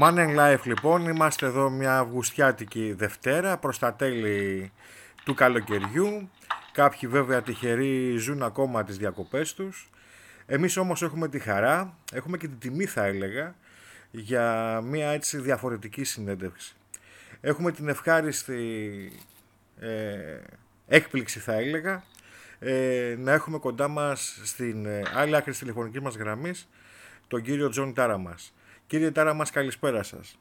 Man 0.00 0.38
Life 0.38 0.62
λοιπόν, 0.64 1.08
είμαστε 1.08 1.46
εδώ 1.46 1.70
μια 1.70 1.98
αυγουστιάτικη 1.98 2.92
Δευτέρα 2.92 3.56
προς 3.56 3.78
τα 3.78 3.94
τέλη 3.94 4.72
του 5.24 5.34
καλοκαιριού. 5.34 6.30
Κάποιοι 6.72 7.08
βέβαια 7.08 7.42
τυχεροί 7.42 8.16
ζουν 8.16 8.42
ακόμα 8.42 8.84
τις 8.84 8.96
διακοπές 8.96 9.54
τους. 9.54 9.90
Εμείς 10.46 10.76
όμως 10.76 11.02
έχουμε 11.02 11.28
τη 11.28 11.38
χαρά, 11.38 11.96
έχουμε 12.12 12.36
και 12.36 12.48
την 12.48 12.58
τιμή 12.58 12.84
θα 12.84 13.04
έλεγα, 13.04 13.54
για 14.10 14.80
μια 14.84 15.10
έτσι 15.10 15.38
διαφορετική 15.38 16.04
συνέντευξη. 16.04 16.76
Έχουμε 17.40 17.72
την 17.72 17.88
ευχάριστη 17.88 19.12
ε, 19.78 20.38
έκπληξη 20.86 21.38
θα 21.38 21.52
έλεγα 21.52 22.04
ε, 22.58 23.14
να 23.18 23.32
έχουμε 23.32 23.58
κοντά 23.58 23.88
μας 23.88 24.40
στην 24.44 24.86
ε, 24.86 25.02
άλλη 25.14 25.36
άκρη 25.36 25.50
της 25.50 25.60
τηλεφωνικής 25.60 26.00
μας 26.00 26.16
γραμμής 26.16 26.68
τον 27.28 27.42
κύριο 27.42 27.68
Τζον 27.68 27.94
Τάραμας. 27.94 28.52
Κύριε 28.86 29.10
Τάραμας, 29.10 29.50
καλησπέρα 29.50 30.02
σας. 30.02 30.38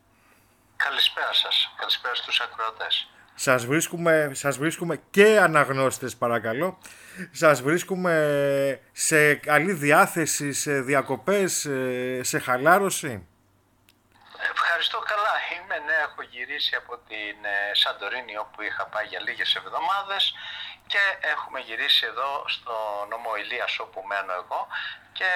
Καλησπέρα 0.75 1.33
σας. 1.33 1.73
Καλησπέρα 1.77 2.15
στους 2.15 2.39
ακροατές. 2.39 3.09
Σας 3.35 3.65
βρίσκουμε, 3.65 4.31
σας 4.33 4.57
βρίσκουμε 4.57 5.01
και 5.09 5.39
αναγνώστες 5.39 6.15
παρακαλώ. 6.15 6.77
Σας 7.31 7.61
βρίσκουμε 7.61 8.81
σε 8.91 9.35
καλή 9.35 9.73
διάθεση, 9.73 10.53
σε 10.53 10.81
διακοπές, 10.81 11.67
σε 12.21 12.39
χαλάρωση. 12.39 13.27
Ευχαριστώ 14.53 14.99
καλά. 14.99 15.35
Είμαι, 15.53 15.77
ναι, 15.85 15.97
έχω 16.07 16.21
γυρίσει 16.21 16.75
από 16.75 16.93
την 16.97 17.37
ε, 17.45 17.75
Σαντορίνη 17.81 18.37
όπου 18.37 18.61
είχα 18.61 18.85
πάει 18.85 19.05
για 19.05 19.19
λίγες 19.19 19.55
εβδομάδες 19.55 20.33
και 20.87 21.03
έχουμε 21.33 21.59
γυρίσει 21.59 22.05
εδώ 22.11 22.43
στο 22.55 22.73
νομό 23.09 23.31
Ηλίας 23.41 23.79
όπου 23.79 23.99
μένω 24.09 24.33
εγώ 24.41 24.67
και 25.21 25.33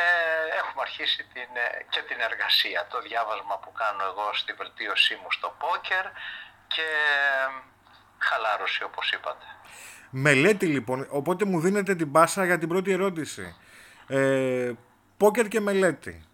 έχουμε 0.61 0.81
αρχίσει 0.87 1.21
την, 1.33 1.49
ε, 1.65 1.85
και 1.89 2.01
την 2.07 2.19
εργασία, 2.29 2.87
το 2.91 3.01
διάβασμα 3.07 3.55
που 3.63 3.71
κάνω 3.71 4.03
εγώ 4.11 4.33
στη 4.33 4.53
βελτίωσή 4.53 5.15
μου 5.21 5.31
στο 5.31 5.55
πόκερ 5.59 6.05
και 6.67 6.87
χαλάρωση 8.17 8.83
όπως 8.83 9.11
είπατε. 9.11 9.45
Μελέτη 10.09 10.65
λοιπόν, 10.65 11.07
οπότε 11.09 11.45
μου 11.45 11.59
δίνετε 11.59 11.95
την 11.95 12.11
πάσα 12.11 12.45
για 12.45 12.57
την 12.57 12.67
πρώτη 12.69 12.91
ερώτηση. 12.91 13.55
Ε, 14.07 14.71
πόκερ 15.17 15.47
και 15.47 15.59
μελέτη. 15.59 16.25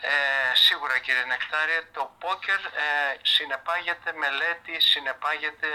Ε, 0.00 0.54
σίγουρα 0.54 0.98
κύριε 0.98 1.24
Νεκτάρια, 1.24 1.82
το 1.92 2.12
πόκερ 2.18 2.60
ε, 2.84 3.18
συνεπάγεται 3.22 4.12
μελέτη, 4.22 4.80
συνεπάγεται 4.80 5.68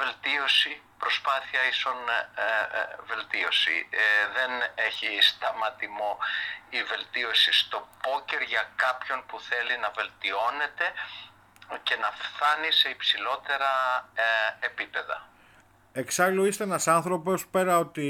βελτίωση, 0.00 0.72
προσπάθεια 1.02 1.60
ίσον 1.72 1.98
ε, 2.08 2.18
ε, 2.78 2.82
βελτίωση. 3.10 3.76
Ε, 3.90 4.04
δεν 4.36 4.52
έχει 4.88 5.08
σταματημό 5.32 6.18
η 6.78 6.80
βελτίωση 6.92 7.52
στο 7.62 7.78
πόκερ 8.02 8.42
για 8.52 8.64
κάποιον 8.84 9.18
που 9.28 9.36
θέλει 9.48 9.74
να 9.84 9.90
βελτιώνεται 9.98 10.86
και 11.82 11.96
να 12.04 12.10
φτάνει 12.22 12.70
σε 12.72 12.88
υψηλότερα 12.88 13.70
επίπεδα. 14.60 15.28
Εξάλλου 15.92 16.44
είστε 16.44 16.64
ένας 16.64 16.88
άνθρωπος 16.88 17.46
πέρα 17.46 17.78
ότι 17.78 18.08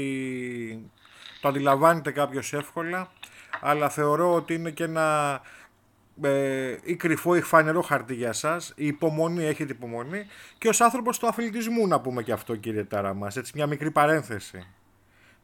το 1.41 1.47
αντιλαμβάνεται 1.47 2.11
κάποιος 2.11 2.53
εύκολα 2.53 3.11
αλλά 3.61 3.89
θεωρώ 3.89 4.33
ότι 4.33 4.53
είναι 4.53 4.71
και 4.71 4.83
ένα 4.83 5.41
ε, 6.21 6.77
ή 6.83 6.95
κρυφό 6.95 7.35
ή 7.35 7.41
φανερό 7.41 7.81
χαρτί 7.81 8.13
για 8.13 8.27
εσά. 8.27 8.61
Η 8.75 8.87
υπομονή, 8.87 9.45
έχετε 9.45 9.71
υπομονή. 9.71 10.25
Και 10.57 10.67
ως 10.67 10.81
άνθρωπος 10.81 11.19
του 11.19 11.27
αθλητισμού, 11.27 11.87
να 11.87 12.01
πούμε 12.01 12.23
και 12.23 12.31
αυτό, 12.31 12.55
κύριε 12.55 12.83
Τάρα 12.83 13.13
μα. 13.13 13.31
Έτσι, 13.35 13.51
μια 13.55 13.67
μικρή 13.67 13.91
παρένθεση. 13.91 14.67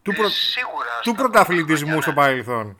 Του, 0.01 0.13
προ... 0.13 0.29
Σίγουρα, 0.29 0.99
του 1.03 1.15
πρωταθλητισμού 1.15 2.01
στο 2.01 2.13
παρελθόν. 2.13 2.77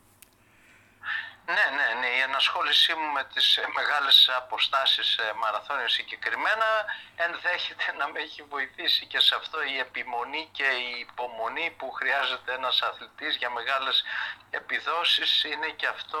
Ναι, 1.54 1.66
ναι, 1.76 1.88
ναι. 2.00 2.06
Η 2.06 2.20
ενασχόλησή 2.20 2.94
μου 2.94 3.12
με 3.12 3.24
τις 3.24 3.56
ε, 3.56 3.64
μεγάλες 3.74 4.30
αποστάσεις 4.36 5.16
ε, 5.16 5.32
μαραθώνιος 5.42 5.92
συγκεκριμένα 5.92 6.68
ενδέχεται 7.16 7.86
να 7.98 8.08
με 8.08 8.20
έχει 8.20 8.42
βοηθήσει 8.42 9.06
και 9.06 9.20
σε 9.20 9.34
αυτό 9.34 9.62
η 9.62 9.78
επιμονή 9.78 10.48
και 10.52 10.64
η 10.64 10.90
υπομονή 11.06 11.74
που 11.78 11.90
χρειάζεται 11.90 12.52
ένας 12.52 12.82
αθλητής 12.82 13.36
για 13.36 13.50
μεγάλες 13.50 14.04
επιδόσεις 14.50 15.44
είναι 15.44 15.68
και 15.68 15.86
αυτό 15.86 16.20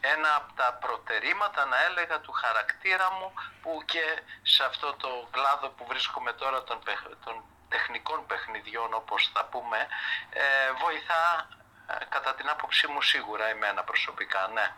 ένα 0.00 0.34
από 0.34 0.52
τα 0.52 0.78
προτερήματα 0.80 1.64
να 1.64 1.84
έλεγα 1.84 2.20
του 2.20 2.32
χαρακτήρα 2.32 3.12
μου 3.12 3.32
που 3.62 3.82
και 3.84 4.04
σε 4.42 4.64
αυτό 4.64 4.94
το 4.94 5.28
κλάδο 5.30 5.68
που 5.68 5.84
βρίσκομαι 5.86 6.32
τώρα 6.32 6.62
των, 6.64 6.78
των 7.24 7.44
τεχνικών 7.68 8.26
παιχνιδιών 8.26 8.94
όπως 8.94 9.30
θα 9.34 9.44
πούμε 9.44 9.78
ε, 10.30 10.72
βοηθά 10.82 11.48
ε, 11.90 12.04
κατά 12.08 12.34
την 12.34 12.48
άποψή 12.48 12.86
μου 12.86 13.02
σίγουρα 13.02 13.44
εμένα 13.48 13.82
προσωπικά, 13.84 14.50
ναι. 14.54 14.72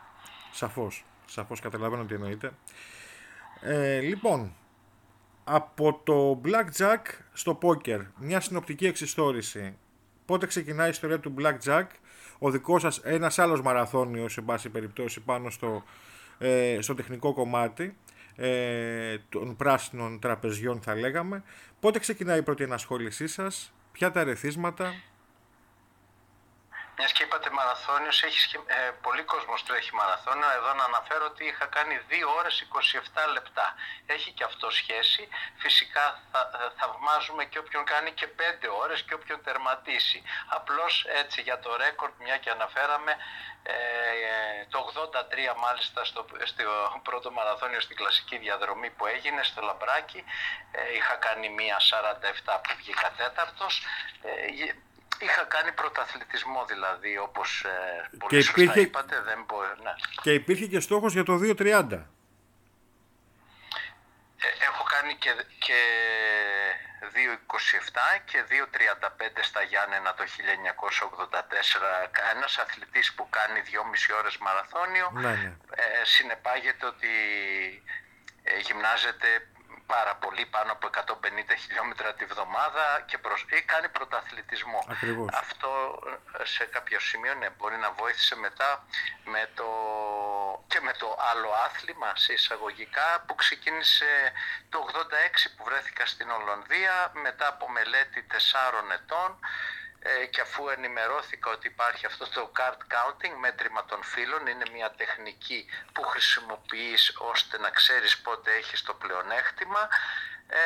Σαφώς, 0.52 1.04
σαφώς 1.26 1.60
καταλαβαίνω 1.60 2.04
τι 2.04 2.14
εννοείται. 2.14 2.52
Ε, 3.60 4.00
λοιπόν, 4.00 4.54
από 5.44 6.00
το 6.04 6.40
Blackjack 6.44 7.02
στο 7.32 7.58
Poker, 7.62 8.00
μια 8.16 8.40
συνοπτική 8.40 8.86
εξιστόρηση. 8.86 9.76
Πότε 10.24 10.46
ξεκινάει 10.46 10.86
η 10.86 10.90
ιστορία 10.90 11.20
του 11.20 11.34
Blackjack, 11.38 11.86
ο 12.38 12.50
δικός 12.50 12.82
σας 12.82 12.98
ένας 12.98 13.38
άλλος 13.38 13.62
μαραθώνιος, 13.62 14.32
σε 14.32 14.40
πάση 14.40 14.68
περιπτώσει, 14.68 15.20
πάνω 15.20 15.50
στο, 15.50 15.82
ε, 16.38 16.78
στο 16.80 16.94
τεχνικό 16.94 17.32
κομμάτι 17.32 17.96
ε, 18.36 19.18
των 19.28 19.56
πράσινων 19.56 20.18
τραπεζιών 20.20 20.80
θα 20.80 20.94
λέγαμε. 20.94 21.42
Πότε 21.80 21.98
ξεκινάει 21.98 22.38
η 22.38 22.42
πρώτη 22.42 22.62
ενασχόλησή 22.62 23.26
σας, 23.26 23.72
ποια 23.92 24.10
τα 24.10 24.20
ερεθίσματα, 24.20 24.94
μιας 27.00 27.12
και 27.12 27.22
είπατε 27.22 27.50
μαραθώνιος, 27.50 28.22
έχεις 28.22 28.44
ε, 28.54 28.90
πολύ 29.06 29.22
κόσμος 29.22 29.64
τρέχει 29.64 29.94
μαραθώνιο. 29.94 30.50
Εδώ 30.58 30.72
να 30.74 30.84
αναφέρω 30.84 31.24
ότι 31.32 31.44
είχα 31.50 31.66
κάνει 31.76 31.94
2 32.08 32.28
ώρες 32.38 32.54
27 32.62 33.32
λεπτά. 33.32 33.66
Έχει 34.06 34.30
και 34.36 34.44
αυτό 34.44 34.70
σχέση. 34.70 35.28
Φυσικά 35.62 36.04
θα, 36.32 36.40
ε, 36.54 36.68
θαυμάζουμε 36.78 37.44
και 37.44 37.58
όποιον 37.58 37.84
κάνει 37.84 38.10
και 38.12 38.26
5 38.26 38.68
ώρες 38.82 39.02
και 39.02 39.14
όποιον 39.14 39.38
τερματίσει. 39.42 40.22
Απλώς 40.48 40.92
έτσι 41.22 41.40
για 41.40 41.58
το 41.58 41.76
ρέκορντ, 41.76 42.14
μια 42.18 42.36
και 42.36 42.50
αναφέραμε, 42.50 43.12
ε, 43.62 43.74
το 44.68 44.78
83 44.78 45.54
μάλιστα 45.64 46.04
στο, 46.04 46.26
στο 46.44 47.00
πρώτο 47.02 47.30
μαραθώνιο 47.30 47.80
στην 47.80 47.96
κλασική 47.96 48.36
διαδρομή 48.38 48.90
που 48.90 49.06
έγινε 49.06 49.42
στο 49.42 49.60
Λαμπράκι. 49.60 50.24
Ε, 50.72 50.94
είχα 50.96 51.14
κάνει 51.14 51.48
μία 51.48 51.78
47 51.90 52.60
που 52.62 52.72
βγήκα 52.76 53.10
τέταρτος. 53.16 53.82
Ε, 54.22 54.30
Είχα 55.20 55.44
κάνει 55.44 55.72
πρωταθλητισμό 55.72 56.64
δηλαδή, 56.64 57.18
όπως 57.18 57.64
ε, 57.64 58.16
πολύ 58.18 58.30
και 58.30 58.40
σωστά 58.40 58.62
υπήρχε... 58.62 58.80
είπατε. 58.80 59.20
Δεν 59.20 59.46
ναι. 59.82 59.94
Και 60.22 60.32
υπήρχε 60.32 60.66
και 60.66 60.80
στόχος 60.80 61.12
για 61.12 61.24
το 61.24 61.34
2.30. 61.42 62.04
Ε, 64.42 64.48
έχω 64.68 64.82
κάνει 64.94 65.14
και, 65.14 65.32
και 65.58 65.80
2.27 67.00 68.22
και 68.24 68.38
2.35 68.50 69.38
στα 69.40 69.62
Γιάννενα 69.62 70.14
το 70.14 70.24
1984. 70.24 70.26
Ένας 72.34 72.58
αθλητής 72.58 73.12
που 73.14 73.28
κάνει 73.30 73.60
2,5 73.66 74.18
ώρες 74.18 74.36
μαραθώνιο 74.38 75.10
ναι, 75.14 75.20
ναι. 75.20 75.56
Ε, 75.74 76.04
συνεπάγεται 76.04 76.86
ότι 76.86 77.12
ε, 78.42 78.58
γυμνάζεται 78.58 79.28
πάρα 79.94 80.14
πολύ, 80.22 80.44
πάνω 80.46 80.72
από 80.72 80.84
150 80.86 81.56
χιλιόμετρα 81.62 82.14
τη 82.18 82.24
βδομάδα 82.24 82.86
και 83.08 83.18
προς, 83.18 83.40
ή 83.58 83.62
κάνει 83.72 83.88
πρωταθλητισμό. 83.88 84.80
Αυτό 85.42 85.70
ε, 86.38 86.44
σε 86.44 86.64
κάποιο 86.64 86.98
σημείο 87.00 87.34
ναι, 87.34 87.48
μπορεί 87.56 87.76
να 87.76 87.90
βοήθησε 88.00 88.36
μετά 88.36 88.84
με 89.24 89.42
το, 89.58 89.68
και 90.72 90.80
με 90.80 90.92
το 90.92 91.08
άλλο 91.30 91.50
άθλημα 91.66 92.10
σε 92.16 92.32
εισαγωγικά 92.32 93.08
που 93.26 93.34
ξεκίνησε 93.34 94.32
το 94.68 94.78
86 94.92 94.94
που 95.56 95.64
βρέθηκα 95.64 96.06
στην 96.06 96.28
Ολλανδία 96.30 96.94
μετά 97.26 97.46
από 97.48 97.64
μελέτη 97.70 98.26
4 98.32 98.34
ετών 98.98 99.30
ε, 100.02 100.26
και 100.26 100.40
αφού 100.40 100.68
ενημερώθηκα 100.68 101.50
ότι 101.50 101.66
υπάρχει 101.66 102.06
αυτό 102.06 102.28
το 102.28 102.52
card 102.58 102.80
counting, 102.94 103.34
μέτρημα 103.40 103.84
των 103.84 104.02
φύλων, 104.02 104.46
είναι 104.46 104.64
μια 104.72 104.90
τεχνική 104.90 105.66
που 105.92 106.02
χρησιμοποιείς 106.02 107.14
ώστε 107.18 107.58
να 107.58 107.70
ξέρεις 107.70 108.20
πότε 108.20 108.52
έχεις 108.52 108.82
το 108.82 108.94
πλεονέκτημα, 108.94 109.88
ε, 110.46 110.60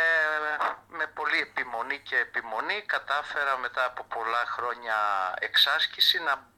με 0.89 1.07
πολύ 1.07 1.39
επιμονή 1.41 1.99
και 1.99 2.17
επιμονή 2.17 2.83
κατάφερα 2.87 3.57
μετά 3.57 3.85
από 3.85 4.05
πολλά 4.05 4.45
χρόνια 4.47 4.97
εξάσκηση 5.39 6.23
να 6.23 6.53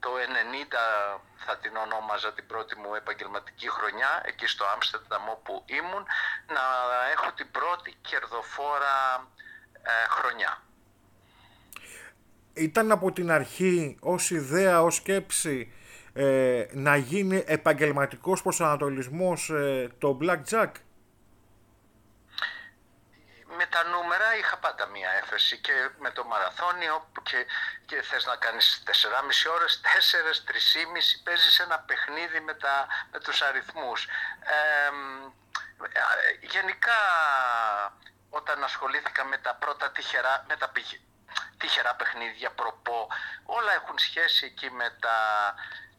το 0.00 0.10
90 0.18 1.20
θα 1.36 1.56
την 1.56 1.76
ονόμαζα 1.76 2.32
την 2.32 2.46
πρώτη 2.46 2.76
μου 2.76 2.94
επαγγελματική 2.94 3.70
χρονιά 3.70 4.22
εκεί 4.24 4.46
στο 4.46 4.64
Άμστερνταμ 4.66 5.28
όπου 5.28 5.62
ήμουν 5.66 6.06
να 6.46 6.62
έχω 7.12 7.32
την 7.32 7.50
πρώτη 7.50 7.96
κερδοφόρα 8.00 9.26
ε, 9.82 10.08
χρονιά 10.08 10.62
ήταν 12.54 12.90
από 12.90 13.12
την 13.12 13.30
αρχή 13.30 13.96
ως 14.00 14.30
ιδέα, 14.30 14.82
ως 14.82 14.94
σκέψη 14.94 15.72
ε, 16.14 16.66
να 16.72 16.96
γίνει 16.96 17.44
επαγγελματικός 17.46 18.42
προσανατολισμός 18.42 19.50
ε, 19.50 19.92
το 19.98 20.18
Blackjack; 20.20 20.72
με 23.56 23.66
τα 23.66 23.84
νούμερα 23.84 24.36
είχα 24.38 24.58
πάντα 24.58 24.86
μία 24.86 25.10
έφεση 25.22 25.58
και 25.58 25.72
με 25.98 26.10
το 26.10 26.24
μαραθώνιο 26.24 27.10
και, 27.22 27.46
και 27.86 28.02
θες 28.02 28.26
να 28.26 28.36
κάνεις 28.36 28.82
4,5 28.86 29.52
ώρες, 29.54 29.80
4, 29.82 29.86
3,5 30.44 31.20
παίζεις 31.24 31.58
ένα 31.58 31.78
παιχνίδι 31.78 32.40
με, 32.40 32.54
τα, 32.54 32.86
με 33.12 33.18
τους 33.18 33.42
αριθμούς. 33.42 34.06
γενικά 36.40 37.00
όταν 38.30 38.64
ασχολήθηκα 38.64 39.24
με 39.24 39.36
τα 39.36 39.54
πρώτα 39.54 39.90
τυχερά, 39.90 40.44
με 40.48 40.56
τα 40.56 40.68
τυχερά 41.62 41.94
παιχνίδια 41.94 42.50
προπό, 42.50 43.08
όλα 43.44 43.72
έχουν 43.72 43.98
σχέση 43.98 44.44
εκεί 44.46 44.70
με 44.70 44.88
τα 45.00 45.18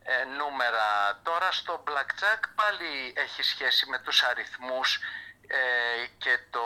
ε, 0.04 0.24
νούμερα. 0.38 1.20
Τώρα 1.24 1.52
στο 1.52 1.84
Blackjack 1.88 2.42
πάλι 2.56 3.14
έχει 3.16 3.44
σχέση 3.44 3.90
με 3.90 4.00
τους 4.00 4.24
αριθμούς 4.24 5.00
ε, 5.48 6.06
και 6.18 6.40
το 6.50 6.66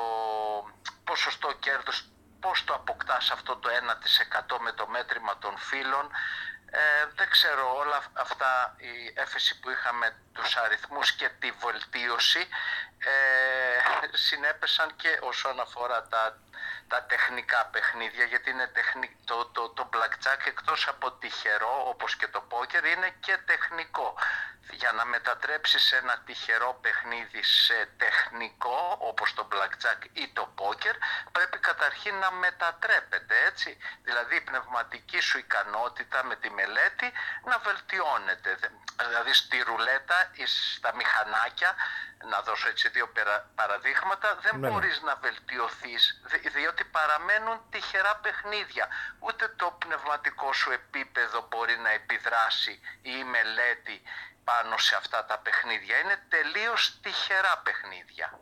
ποσοστό 1.03 1.51
κέρδους, 1.59 2.05
πώς 2.39 2.63
το 2.63 2.73
αποκτάς 2.73 3.31
αυτό 3.31 3.55
το 3.55 3.69
1% 3.69 4.57
με 4.59 4.71
το 4.71 4.87
μέτρημα 4.87 5.37
των 5.37 5.57
φύλων. 5.57 6.11
Ε, 6.71 7.05
δεν 7.15 7.29
ξέρω 7.29 7.75
όλα 7.77 8.03
αυτά 8.13 8.75
η 8.77 9.13
έφεση 9.15 9.59
που 9.59 9.69
είχαμε 9.69 10.15
τους 10.33 10.55
αριθμούς 10.55 11.11
και 11.11 11.29
τη 11.39 11.51
βελτίωση 11.51 12.47
ε, 12.97 14.17
συνέπεσαν 14.17 14.95
και 14.95 15.19
όσον 15.21 15.59
αφορά 15.59 16.07
τα, 16.07 16.37
τα 16.87 17.03
τεχνικά 17.03 17.65
παιχνίδια 17.71 18.25
γιατί 18.25 18.49
είναι 18.49 18.67
τεχνι, 18.67 19.17
το, 19.25 19.45
το, 19.45 19.69
το 19.69 19.89
blackjack 19.93 20.41
εκτός 20.47 20.87
από 20.87 21.11
τυχερό 21.11 21.83
όπως 21.87 22.15
και 22.15 22.27
το 22.27 22.43
poker 22.49 22.83
είναι 22.95 23.13
και 23.19 23.37
τεχνικό 23.45 24.15
για 24.71 24.91
να 24.91 25.05
μετατρέψεις 25.05 25.91
ένα 25.91 26.21
τυχερό 26.25 26.77
παιχνίδι 26.81 27.43
σε 27.43 27.89
τεχνικό 27.97 28.97
όπως 28.99 29.33
το 29.33 29.47
blackjack 29.51 30.01
ή 30.13 30.27
το 30.33 30.53
poker 30.57 30.95
πρέπει 31.31 31.57
καταρχήν 31.57 32.15
να 32.15 32.31
μετατρέπεται 32.31 33.35
έτσι. 33.45 33.77
Δηλαδή 34.03 34.35
η 34.35 34.41
πνευματική 34.41 35.19
σου 35.19 35.37
ικανότητα 35.37 36.23
με 36.23 36.35
τη 36.35 36.49
μελέτη 36.49 37.11
να 37.43 37.57
βελτιώνεται. 37.57 38.59
Δηλαδή 39.07 39.33
στη 39.33 39.61
ρουλέτα 39.61 40.29
ή 40.33 40.45
στα 40.45 40.95
μηχανάκια 40.95 41.75
να 42.23 42.41
δώσω 42.41 42.67
έτσι 42.67 42.89
δύο 42.89 43.11
παραδείγματα 43.55 44.35
δεν 44.41 44.59
ναι, 44.59 44.67
ναι. 44.67 44.73
μπορείς 44.73 45.01
να 45.01 45.15
βελτιωθείς 45.15 46.21
διότι 46.53 46.83
παραμένουν 46.83 47.61
τυχερά 47.69 48.15
παιχνίδια. 48.15 48.87
Ούτε 49.19 49.47
το 49.47 49.77
πνευματικό 49.79 50.53
σου 50.53 50.71
επίπεδο 50.71 51.47
μπορεί 51.49 51.77
να 51.77 51.89
επιδράσει 51.89 52.71
ή 53.01 53.11
η 53.19 53.23
μελέτη 53.23 54.01
πάνω 54.49 54.77
σε 54.77 54.95
αυτά 54.95 55.25
τα 55.25 55.37
παιχνίδια. 55.43 55.95
Είναι 55.99 56.17
τελείως 56.29 56.99
τυχερά 57.01 57.61
παιχνίδια. 57.63 58.39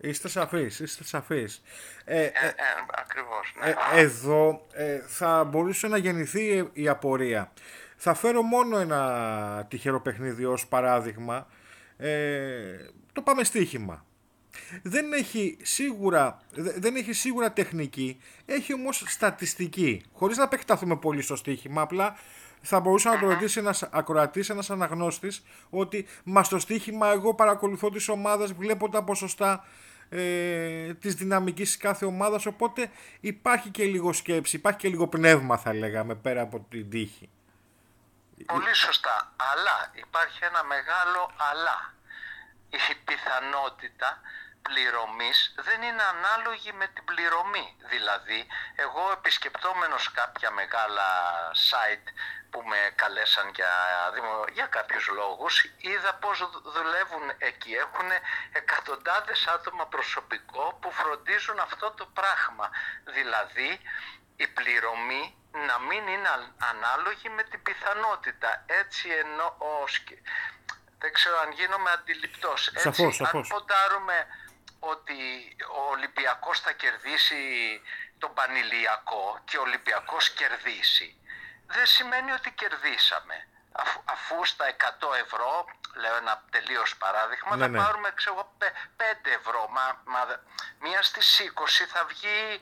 Είστε 0.00 0.28
σαφείς, 0.28 0.80
είστε 0.80 1.04
σαφείς. 1.04 1.62
Ε, 2.04 2.22
ε, 2.22 2.24
ε, 2.24 2.46
ε 2.46 2.52
ακριβώς, 2.88 3.54
ναι. 3.58 3.68
ε, 3.68 4.00
εδώ 4.00 4.66
θα 5.06 5.44
μπορούσε 5.44 5.88
να 5.88 5.96
γεννηθεί 5.96 6.70
η 6.72 6.88
απορία. 6.88 7.52
Θα 7.96 8.14
φέρω 8.14 8.42
μόνο 8.42 8.78
ένα 8.78 9.66
τυχερό 9.68 10.00
παιχνίδι 10.00 10.44
ως 10.44 10.66
παράδειγμα. 10.66 11.46
το 13.12 13.22
πάμε 13.22 13.44
στοίχημα. 13.44 14.06
Δεν 14.82 15.12
έχει, 15.12 15.56
σίγουρα, 15.62 16.40
δεν 16.54 16.96
έχει 16.96 17.12
σίγουρα 17.12 17.52
τεχνική, 17.52 18.22
έχει 18.46 18.74
όμως 18.74 19.04
στατιστική. 19.06 20.04
Χωρίς 20.12 20.36
να 20.36 20.42
επεκταθούμε 20.42 20.96
πολύ 20.96 21.22
στο 21.22 21.36
στοίχημα, 21.36 21.82
απλά 21.82 22.16
θα 22.62 22.80
μπορούσε 22.80 23.08
να 23.08 23.18
το 23.18 23.26
ρωτήσει 23.26 23.58
ένας 23.58 23.82
ακροατής, 23.82 24.50
ένας 24.50 24.70
αναγνώστης, 24.70 25.42
ότι 25.70 26.06
μα 26.24 26.44
στο 26.44 26.58
στοίχημα 26.58 27.08
εγώ 27.08 27.34
παρακολουθώ 27.34 27.90
τις 27.90 28.08
ομάδες, 28.08 28.52
βλέπω 28.52 28.88
τα 28.88 29.04
ποσοστά 29.04 29.64
ε, 30.10 30.94
της 30.94 31.14
δυναμικής 31.14 31.76
κάθε 31.76 32.04
ομάδας 32.04 32.46
οπότε 32.46 32.90
υπάρχει 33.20 33.68
και 33.70 33.84
λίγο 33.84 34.12
σκέψη, 34.12 34.56
υπάρχει 34.56 34.78
και 34.78 34.88
λίγο 34.88 35.08
πνεύμα 35.08 35.56
θα 35.56 35.74
λέγαμε 35.74 36.14
πέρα 36.14 36.40
από 36.40 36.66
την 36.70 36.90
τύχη. 36.90 37.28
Πολύ 38.46 38.74
σωστά, 38.74 39.32
αλλά 39.36 39.90
υπάρχει 39.94 40.44
ένα 40.44 40.64
μεγάλο 40.64 41.30
αλλά. 41.50 41.92
Η 42.70 42.94
πιθανότητα 43.04 44.20
πληρωμής 44.68 45.54
δεν 45.68 45.82
είναι 45.82 46.04
ανάλογη 46.14 46.72
με 46.72 46.86
την 46.94 47.04
πληρωμή. 47.04 47.76
Δηλαδή, 47.92 48.40
εγώ 48.84 49.04
επισκεπτόμενος 49.18 50.10
κάποια 50.10 50.50
μεγάλα 50.50 51.08
site 51.68 52.08
που 52.50 52.60
με 52.70 52.80
καλέσαν 52.94 53.46
για, 53.54 53.72
για 54.52 54.66
κάποιους 54.66 55.06
λόγους, 55.08 55.54
είδα 55.76 56.14
πώς 56.14 56.36
δουλεύουν 56.74 57.26
εκεί. 57.38 57.72
Έχουν 57.74 58.10
εκατοντάδες 58.52 59.46
άτομα 59.46 59.86
προσωπικό 59.86 60.78
που 60.80 60.92
φροντίζουν 60.92 61.58
αυτό 61.58 61.90
το 61.90 62.06
πράγμα. 62.18 62.70
Δηλαδή, 63.04 63.80
η 64.36 64.46
πληρωμή 64.46 65.24
να 65.68 65.78
μην 65.78 66.06
είναι 66.06 66.30
ανάλογη 66.72 67.28
με 67.28 67.42
την 67.42 67.62
πιθανότητα. 67.62 68.64
Έτσι 68.66 69.08
ενώ... 69.08 69.56
Δεν 71.00 71.12
ξέρω 71.12 71.38
αν 71.38 71.50
γίνομαι 71.52 71.90
αντιληπτός. 71.90 72.66
Έτσι, 72.66 72.82
σαφώς, 72.82 73.16
σαφώς. 73.16 73.50
αν 73.50 73.58
ποντάρουμε 73.58 74.26
ότι 74.78 75.56
ο 75.76 75.90
Ολυμπιακός 75.90 76.60
θα 76.60 76.72
κερδίσει 76.72 77.36
τον 78.18 78.34
Πανηλιακό 78.34 79.40
και 79.44 79.58
ο 79.58 79.60
Ολυμπιακός 79.60 80.30
κερδίσει, 80.30 81.20
δεν 81.66 81.86
σημαίνει 81.86 82.32
ότι 82.32 82.50
κερδίσαμε. 82.50 83.48
Αφού, 83.72 84.02
αφού 84.04 84.44
στα 84.44 84.66
100 84.66 85.14
ευρώ, 85.24 85.66
λέω 85.94 86.16
ένα 86.16 86.44
τελείως 86.50 86.96
παράδειγμα, 86.96 87.56
ναι, 87.56 87.62
θα 87.62 87.68
ναι. 87.68 87.78
πάρουμε 87.78 88.12
ξέρω, 88.14 88.52
5 88.58 88.64
ευρώ. 89.38 89.68
Μα, 89.68 90.02
μα, 90.04 90.40
μία 90.78 91.02
στις 91.02 91.40
20 91.54 91.84
θα 91.92 92.04
βγει 92.04 92.60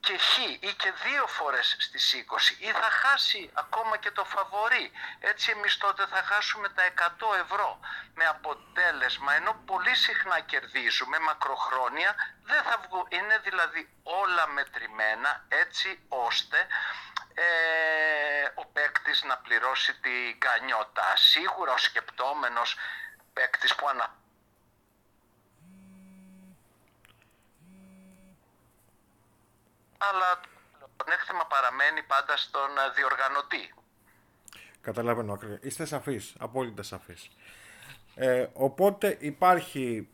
και 0.00 0.18
χ 0.18 0.38
ή 0.38 0.74
και 0.76 0.92
δύο 1.04 1.26
φορές 1.26 1.76
στις 1.78 2.14
20 2.14 2.56
ή 2.58 2.70
θα 2.70 2.90
χάσει 2.90 3.50
ακόμα 3.54 3.96
και 3.96 4.10
το 4.10 4.24
φαβορή. 4.24 4.90
Έτσι 5.20 5.50
εμείς 5.50 5.76
τότε 5.76 6.06
θα 6.06 6.22
χάσουμε 6.22 6.68
τα 6.68 6.82
100 7.20 7.38
ευρώ 7.44 7.80
με 8.14 8.26
αποτέλεσμα 8.26 9.34
ενώ 9.34 9.62
πολύ 9.66 9.94
συχνά 9.94 10.40
κερδίζουμε 10.40 11.18
μακροχρόνια 11.18 12.14
δεν 12.42 12.62
θα 12.62 12.80
βγουν. 12.84 13.06
Είναι 13.08 13.38
δηλαδή 13.38 13.88
όλα 14.02 14.46
μετρημένα 14.46 15.44
έτσι 15.48 16.00
ώστε 16.08 16.66
ε, 17.34 18.50
ο 18.54 18.66
παίκτης 18.66 19.22
να 19.22 19.36
πληρώσει 19.36 20.00
την 20.00 20.38
κανιώτα. 20.38 21.16
Σίγουρα 21.16 21.72
ο 21.72 21.78
σκεπτόμενος 21.78 22.76
παίκτης 23.32 23.74
που 23.74 23.88
ανα 23.88 24.19
αλλά 30.08 30.40
το 30.96 31.04
νέκτημα 31.08 31.46
παραμένει 31.46 32.02
πάντα 32.02 32.36
στον 32.36 32.70
ε, 32.78 32.90
διοργανωτή. 32.96 33.74
Καταλαβαίνω 34.80 35.32
ακριβώς. 35.32 35.58
Είστε 35.62 35.84
σαφείς, 35.84 36.34
απόλυτα 36.38 36.82
σαφείς. 36.82 37.30
Ε, 38.14 38.46
οπότε 38.52 39.16
υπάρχει 39.20 40.08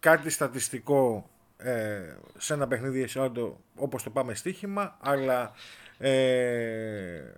κάτι 0.00 0.30
στατιστικό 0.30 1.30
ε, 1.56 2.16
σε 2.36 2.54
ένα 2.54 2.66
παιχνίδι 2.66 3.02
εσάντο 3.02 3.60
όπως 3.76 4.02
το 4.02 4.10
πάμε 4.10 4.34
στοίχημα, 4.34 4.96
αλλά 5.00 5.52
ε, 5.98 7.32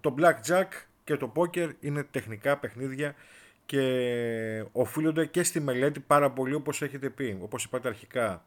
το 0.00 0.14
blackjack 0.18 0.68
και 1.04 1.16
το 1.16 1.32
poker 1.36 1.70
είναι 1.80 2.02
τεχνικά 2.02 2.58
παιχνίδια 2.58 3.14
και 3.66 4.64
οφείλονται 4.72 5.26
και 5.26 5.42
στη 5.42 5.60
μελέτη 5.60 6.00
πάρα 6.00 6.30
πολύ 6.30 6.54
όπως 6.54 6.82
έχετε 6.82 7.10
πει, 7.10 7.38
όπως 7.42 7.64
είπατε 7.64 7.88
αρχικά. 7.88 8.44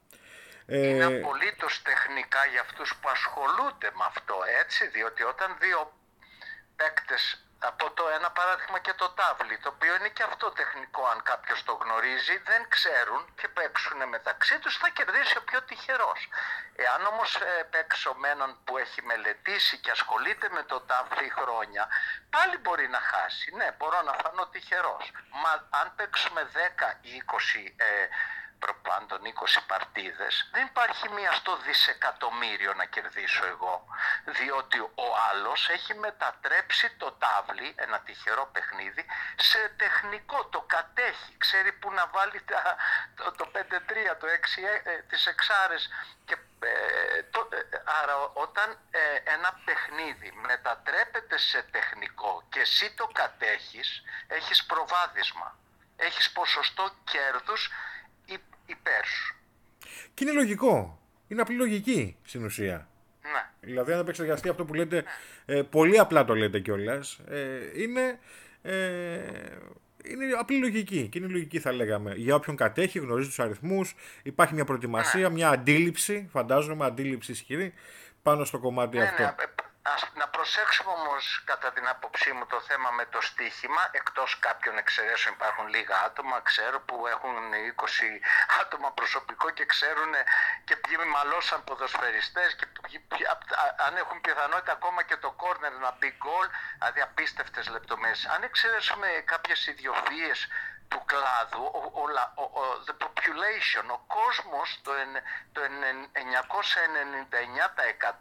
Είναι 0.68 1.04
ε, 1.04 1.20
απολύτως 1.20 1.82
τεχνικά 1.82 2.46
για 2.46 2.62
αυτούς 2.62 2.96
που 2.96 3.10
ασχολούνται 3.10 3.90
με 3.94 4.06
αυτό, 4.06 4.36
έτσι, 4.62 4.88
διότι 4.88 5.24
όταν 5.24 5.58
δύο 5.60 5.94
παίκτες 6.76 7.44
από 7.60 7.92
το 7.92 8.04
ένα 8.18 8.32
παράδειγμα 8.32 8.80
και 8.80 8.94
το 8.94 9.10
τάβλι, 9.10 9.58
το 9.58 9.70
οποίο 9.70 9.96
είναι 9.96 10.10
και 10.10 10.24
αυτό 10.24 10.52
τεχνικό 10.52 11.08
αν 11.08 11.24
κάποιος 11.24 11.64
το 11.64 11.74
γνωρίζει, 11.74 12.36
δεν 12.50 12.62
ξέρουν 12.70 13.22
και 13.40 13.48
παίξουν 13.48 14.08
μεταξύ 14.08 14.60
τους, 14.60 14.78
θα 14.78 14.90
κερδίσει 14.90 15.38
ο 15.38 15.44
πιο 15.44 15.62
τυχερός. 15.62 16.30
Εάν 16.76 17.06
όμως 17.06 17.36
ε, 17.36 17.64
παίξω 17.72 18.14
με 18.14 18.30
έναν 18.30 18.58
που 18.64 18.78
έχει 18.78 19.02
μελετήσει 19.02 19.78
και 19.78 19.92
ασχολείται 19.92 20.48
με 20.50 20.64
το 20.64 20.80
τάβλι 20.80 21.30
χρόνια, 21.38 21.88
πάλι 22.30 22.58
μπορεί 22.58 22.88
να 22.88 23.00
χάσει. 23.12 23.56
Ναι, 23.56 23.68
μπορώ 23.78 24.02
να 24.02 24.14
φανώ 24.22 24.48
τυχερός. 24.48 25.12
Μα 25.42 25.52
αν 25.80 25.96
παίξουμε 25.96 26.42
10 26.54 26.98
ή 27.02 27.24
20 27.26 27.74
ε, 27.76 28.08
προπάντων 28.64 29.22
20 29.24 29.64
παρτίδες. 29.68 30.50
Δεν 30.52 30.66
υπάρχει 30.66 31.10
μία 31.10 31.32
στο 31.32 31.58
δισεκατομμύριο 31.66 32.74
να 32.74 32.86
κερδίσω 32.86 33.46
εγώ 33.46 33.76
διότι 34.26 34.80
ο 34.80 35.08
άλλος 35.30 35.70
έχει 35.70 35.94
μετατρέψει 35.94 36.88
το 36.98 37.12
τάβλι, 37.12 37.76
ένα 37.76 38.00
τυχερό 38.00 38.50
παιχνίδι 38.54 39.06
σε 39.36 39.74
τεχνικό, 39.78 40.46
το 40.46 40.62
κατέχει. 40.76 41.34
Ξέρει 41.38 41.72
που 41.72 41.92
να 41.92 42.06
βάλει 42.08 42.42
τα, 42.42 42.76
το, 43.16 43.32
το 43.32 43.52
5-3, 43.54 43.60
το 44.20 44.28
6, 44.28 44.32
ε, 44.84 45.02
τις 45.10 45.26
εξάρες 45.26 45.90
και, 46.26 46.38
ε, 46.60 47.24
το, 47.24 47.50
ε, 47.52 47.82
άρα 48.02 48.16
όταν 48.34 48.78
ε, 48.92 49.32
ένα 49.36 49.62
παιχνίδι 49.66 50.32
μετατρέπεται 50.32 51.38
σε 51.38 51.62
τεχνικό 51.72 52.44
και 52.50 52.60
εσύ 52.60 52.94
το 52.94 53.08
κατέχεις 53.14 54.04
έχεις 54.28 54.64
προβάδισμα. 54.66 55.58
Έχεις 55.96 56.32
ποσοστό 56.32 56.92
κέρδους 57.04 57.72
υπέρ 58.66 59.06
σου. 59.06 59.36
Και 60.14 60.24
είναι 60.24 60.34
λογικό. 60.34 61.00
Είναι 61.28 61.42
απλή 61.42 61.56
λογική 61.56 62.18
στην 62.24 62.46
ουσία. 62.46 62.88
Ναι. 63.22 63.50
Δηλαδή, 63.60 63.94
αν 63.94 64.00
επεξεργαστεί 64.00 64.50
αυτό 64.50 64.66
που 64.66 64.74
λέτε, 64.74 65.04
ε, 65.46 65.62
πολύ 65.62 66.00
απλά 66.00 66.26
το 66.26 66.36
λέτε 66.36 66.60
κιόλας, 66.60 67.20
ε, 67.28 67.82
είναι, 67.82 68.20
ε, 68.62 68.76
είναι 70.04 70.26
απλή 70.40 70.58
λογική. 70.58 71.08
Και 71.12 71.20
είναι 71.20 71.28
λογική, 71.28 71.60
θα 71.60 71.72
λέγαμε. 71.72 72.14
Για 72.16 72.36
όποιον 72.36 72.56
κατέχει, 72.56 73.00
γνωρίζει 73.00 73.28
τους 73.28 73.40
αριθμούς, 73.40 73.96
υπάρχει 74.24 74.54
μια 74.54 74.66
προετοιμασία, 74.66 75.28
ναι. 75.28 75.34
μια 75.34 75.50
αντίληψη, 75.50 76.28
φαντάζομαι, 76.32 76.86
αντίληψη 76.86 77.32
ισχυρή 77.32 77.74
πάνω 78.22 78.46
στο 78.46 78.60
κομμάτι 78.60 78.98
ναι, 78.98 79.04
αυτό. 79.04 79.36
Ναι, 79.86 79.94
να 80.14 80.28
προσέξουμε 80.28 80.92
όμως 80.92 81.42
κατά 81.46 81.72
την 81.72 81.88
άποψή 81.88 82.32
μου 82.32 82.46
το 82.46 82.60
θέμα 82.62 82.90
με 82.92 83.06
το 83.06 83.22
στοίχημα, 83.22 83.90
εκτός 83.92 84.40
κάποιων 84.40 84.78
εξαιρέσεων 84.78 85.34
υπάρχουν 85.34 85.68
λίγα 85.68 86.00
άτομα, 86.00 86.42
ξέρω 86.42 86.82
που 86.82 87.08
έχουν 87.08 87.36
20 87.54 88.22
άτομα 88.62 88.92
προσωπικό 88.92 89.50
και 89.50 89.66
ξέρουν 89.66 90.14
και 90.64 90.76
ποιοι 90.76 90.96
μαλώσαν 91.14 91.64
ποδοσφαιριστές 91.64 92.56
και 92.56 92.66
αν 93.88 93.96
έχουν 93.96 94.22
πιθανότητα 94.22 94.72
ακόμα 94.72 95.04
και 95.04 95.18
το 95.18 95.32
κόρνερ 95.32 95.72
να 95.72 95.92
μπει 95.92 96.16
γκολ, 96.18 96.48
δηλαδή 96.78 97.02
απίστευτες 97.02 97.68
λεπτομέρειες. 97.68 98.26
Αν 98.26 98.44
εξαιρέσουμε 98.44 99.08
κάποιες 99.26 99.68
ιδιοφύες 99.68 100.48
του 100.88 101.06
κλάδου, 101.06 101.64
ο, 101.74 101.92
ο, 102.02 102.42
ο, 102.44 102.84
the 102.88 102.96
population, 103.04 103.86
ο 103.88 103.98
κόσμος 103.98 104.80
το, 104.84 104.92
το 105.52 105.62
999% 108.12 108.16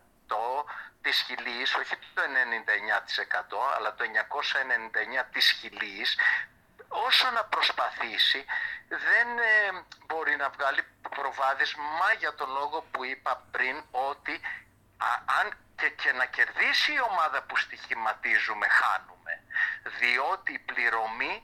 της 1.03 1.21
χιλής, 1.21 1.75
όχι 1.75 1.97
το 2.15 2.23
99% 2.23 3.75
αλλά 3.77 3.95
το 3.95 4.05
999% 4.05 5.25
της 5.33 5.51
χιλής, 5.51 6.19
όσο 6.89 7.31
να 7.31 7.45
προσπαθήσει 7.45 8.45
δεν 8.89 9.39
ε, 9.39 9.85
μπορεί 10.07 10.37
να 10.37 10.49
βγάλει 10.49 10.83
προβάδισμα 11.11 12.13
για 12.19 12.35
τον 12.35 12.51
λόγο 12.51 12.85
που 12.91 13.05
είπα 13.05 13.47
πριν 13.51 13.85
ότι 13.91 14.41
αν 15.41 15.57
και, 15.77 15.89
και 15.89 16.13
να 16.13 16.25
κερδίσει 16.25 16.93
η 16.93 17.01
ομάδα 17.11 17.43
που 17.43 17.57
στοιχηματίζουμε 17.57 18.67
χάνουμε. 18.69 19.33
Διότι 19.99 20.53
η 20.53 20.59
πληρωμή 20.59 21.43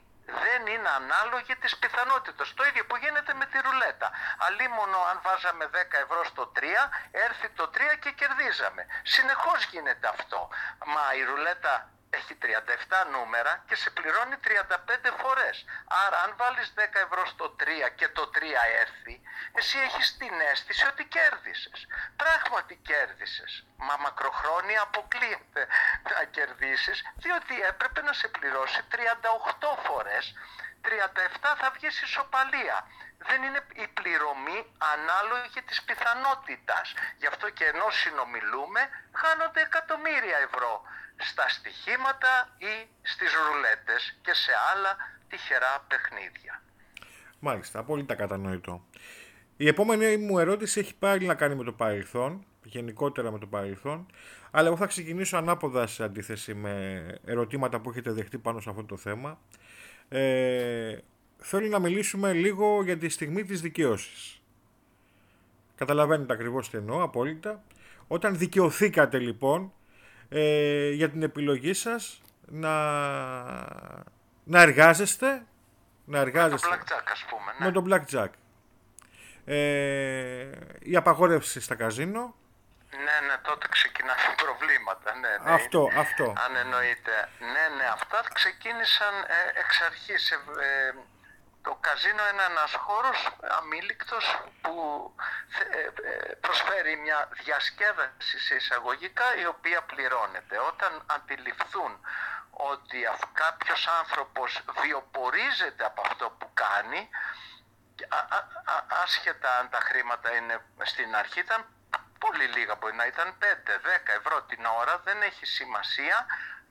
δεν 0.59 0.75
είναι 0.75 0.91
ανάλογη 1.01 1.55
της 1.63 1.77
πιθανότητας. 1.77 2.55
Το 2.55 2.63
ίδιο 2.65 2.85
που 2.87 2.97
γίνεται 2.97 3.33
με 3.35 3.47
τη 3.47 3.59
ρουλέτα. 3.67 4.11
Αλίμονο 4.47 4.99
αν 5.11 5.21
βάζαμε 5.27 5.65
10 5.67 5.99
ευρώ 6.05 6.25
στο 6.25 6.53
3, 6.57 6.91
έρθει 7.11 7.49
το 7.49 7.71
3 7.75 7.97
και 8.03 8.11
κερδίζαμε. 8.11 8.87
Συνεχώς 9.15 9.61
γίνεται 9.73 10.09
αυτό. 10.09 10.49
Μα 10.93 11.05
η 11.21 11.23
ρουλέτα 11.31 11.73
έχει 12.11 12.35
37 12.43 13.07
νούμερα 13.13 13.65
και 13.67 13.75
σε 13.75 13.91
πληρώνει 13.91 14.37
35 14.45 15.11
φορές. 15.23 15.65
Άρα 16.07 16.19
αν 16.25 16.35
βάλεις 16.37 16.73
10 16.77 16.81
ευρώ 17.07 17.27
στο 17.27 17.57
3 17.61 17.89
και 17.95 18.09
το 18.09 18.31
3 18.35 18.41
έρθει, 18.81 19.21
εσύ 19.53 19.79
έχεις 19.79 20.17
την 20.17 20.35
αίσθηση 20.51 20.87
ότι 20.87 21.05
κέρδισες. 21.05 21.87
Πράγματι 22.17 22.75
κέρδισες. 22.89 23.67
Μα 23.77 23.97
μακροχρόνια 23.97 24.81
αποκλείεται 24.83 25.63
να 26.11 26.25
κερδίσεις, 26.25 26.99
διότι 27.17 27.55
έπρεπε 27.61 28.01
να 28.03 28.13
σε 28.13 28.29
πληρώσει 28.29 28.81
38 28.91 29.77
φορές 29.87 30.35
37 30.83 31.55
θα 31.61 31.71
βγεις 31.75 32.03
ισοπαλία. 32.03 32.87
Δεν 33.19 33.43
είναι 33.43 33.67
η 33.75 33.87
πληρωμή 33.89 34.75
ανάλογη 34.95 35.63
της 35.63 35.83
πιθανότητας. 35.83 36.95
Γι' 37.17 37.27
αυτό 37.27 37.51
και 37.51 37.65
ενώ 37.65 37.91
συνομιλούμε 37.91 38.89
χάνονται 39.13 39.61
εκατομμύρια 39.61 40.37
ευρώ 40.37 40.83
στα 41.19 41.49
στοιχήματα 41.49 42.55
ή 42.59 42.89
στις 43.03 43.31
ρουλέτες 43.47 44.19
και 44.23 44.35
σε 44.35 44.53
άλλα 44.73 44.97
τυχερά 45.29 45.85
παιχνίδια. 45.89 46.63
Μάλιστα, 47.39 47.79
απόλυτα 47.79 48.15
κατανοητό. 48.15 48.85
Η 49.57 49.69
επόμενη 49.69 50.17
μου 50.17 50.39
ερώτηση 50.39 50.81
έχει 50.81 50.95
πάλι 50.95 51.27
να 51.27 51.35
κάνει 51.35 51.55
με 51.55 51.65
το 51.65 51.73
παρελθόν, 51.73 52.45
γενικότερα 52.63 53.31
με 53.31 53.39
το 53.39 53.47
παρελθόν, 53.47 54.07
αλλά 54.51 54.67
εγώ 54.67 54.77
θα 54.77 54.87
ξεκινήσω 54.87 55.37
ανάποδα 55.37 55.87
σε 55.87 56.05
αντίθεση 56.05 56.55
με 56.55 57.05
ερωτήματα 57.25 57.81
που 57.81 57.91
έχετε 57.91 58.13
δεχτεί 58.13 58.39
πάνω 58.39 58.61
σε 58.61 58.71
αυτό 58.71 58.85
το 58.85 58.97
θέμα. 58.97 59.39
Ε, 60.09 60.99
θέλω 61.39 61.69
να 61.69 61.79
μιλήσουμε 61.79 62.33
λίγο 62.33 62.83
για 62.83 62.99
τη 62.99 63.09
στιγμή 63.09 63.45
της 63.45 63.61
δικαίωσης. 63.61 64.43
Καταλαβαίνετε 65.75 66.33
ακριβώς 66.33 66.71
τι 66.71 66.77
εννοώ, 66.77 67.03
απόλυτα. 67.03 67.63
Όταν 68.07 68.39
δικαιωθήκατε 68.39 69.19
λοιπόν 69.19 69.73
ε, 70.29 70.91
για 70.91 71.11
την 71.11 71.23
επιλογή 71.23 71.75
σας 71.75 72.23
να, 72.47 72.75
να 74.45 74.61
εργάζεστε 74.61 75.43
να 76.05 76.19
εργάζεστε 76.19 76.69
με 76.69 76.77
το 76.77 76.83
blackjack 76.83 77.09
ας 77.13 77.25
πούμε 77.31 77.55
ναι. 77.59 77.67
με 77.67 77.73
το 77.73 77.85
blackjack 77.89 78.31
ε, 79.45 80.51
η 80.79 80.97
απαγόρευση 80.97 81.61
στα 81.61 81.75
καζίνο 81.75 82.35
ναι, 82.91 83.17
ναι, 83.27 83.37
τότε 83.43 83.67
ξεκινάνε 83.69 84.29
προβλήματα. 84.45 85.15
Ναι, 85.15 85.33
ναι. 85.43 85.55
Αυτό, 85.59 85.81
αυτό. 86.05 86.27
Αν 86.45 86.57
εννοείται. 86.57 87.15
Ναι, 87.39 87.65
ναι, 87.77 87.87
αυτά 87.97 88.19
ξεκίνησαν 88.33 89.15
ε, 89.27 89.61
εξ 89.61 89.81
αρχής. 89.81 90.31
Ε, 90.31 90.39
το 91.69 91.79
καζίνο 91.81 92.29
είναι 92.29 92.43
ένας 92.43 92.75
χώρος 92.75 93.19
αμήλικτος 93.59 94.25
που 94.63 94.75
ε, 95.71 95.81
ε, 95.81 96.35
προσφέρει 96.45 96.97
μια 96.97 97.29
διασκέδαση 97.43 98.39
σε 98.47 98.55
εισαγωγικά 98.55 99.37
η 99.43 99.47
οποία 99.47 99.83
πληρώνεται. 99.83 100.59
Όταν 100.59 100.93
αντιληφθούν 101.07 101.93
ότι 102.51 102.99
κάποιος 103.33 103.87
άνθρωπος 104.01 104.61
βιοπορίζεται 104.83 105.85
από 105.85 106.01
αυτό 106.07 106.27
που 106.39 106.51
κάνει, 106.55 107.09
άσχετα 109.03 109.59
αν 109.59 109.69
τα 109.71 109.81
χρήματα 109.81 110.29
είναι 110.37 110.61
στην 110.83 111.17
αρχή, 111.17 111.41
ήταν 111.41 111.61
πολύ 112.19 112.47
λίγα 112.47 112.75
μπορεί 112.75 112.95
να 112.95 113.07
ήταν 113.07 113.35
5-10 113.41 113.45
ευρώ 114.19 114.43
την 114.43 114.65
ώρα, 114.65 114.99
δεν 115.05 115.23
έχει 115.23 115.47
σημασία 115.47 116.27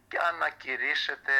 και 0.07 0.17
ανακηρύσσεται 0.33 1.33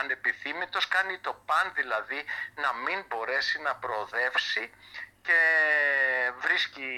ανεπιθύμητος, 0.00 0.88
κάνει 0.88 1.18
το 1.18 1.32
παν 1.46 1.72
δηλαδή 1.74 2.24
να 2.54 2.72
μην 2.72 3.04
μπορέσει 3.08 3.60
να 3.60 3.74
προοδεύσει 3.74 4.70
και 5.22 5.40
βρίσκει 6.38 6.90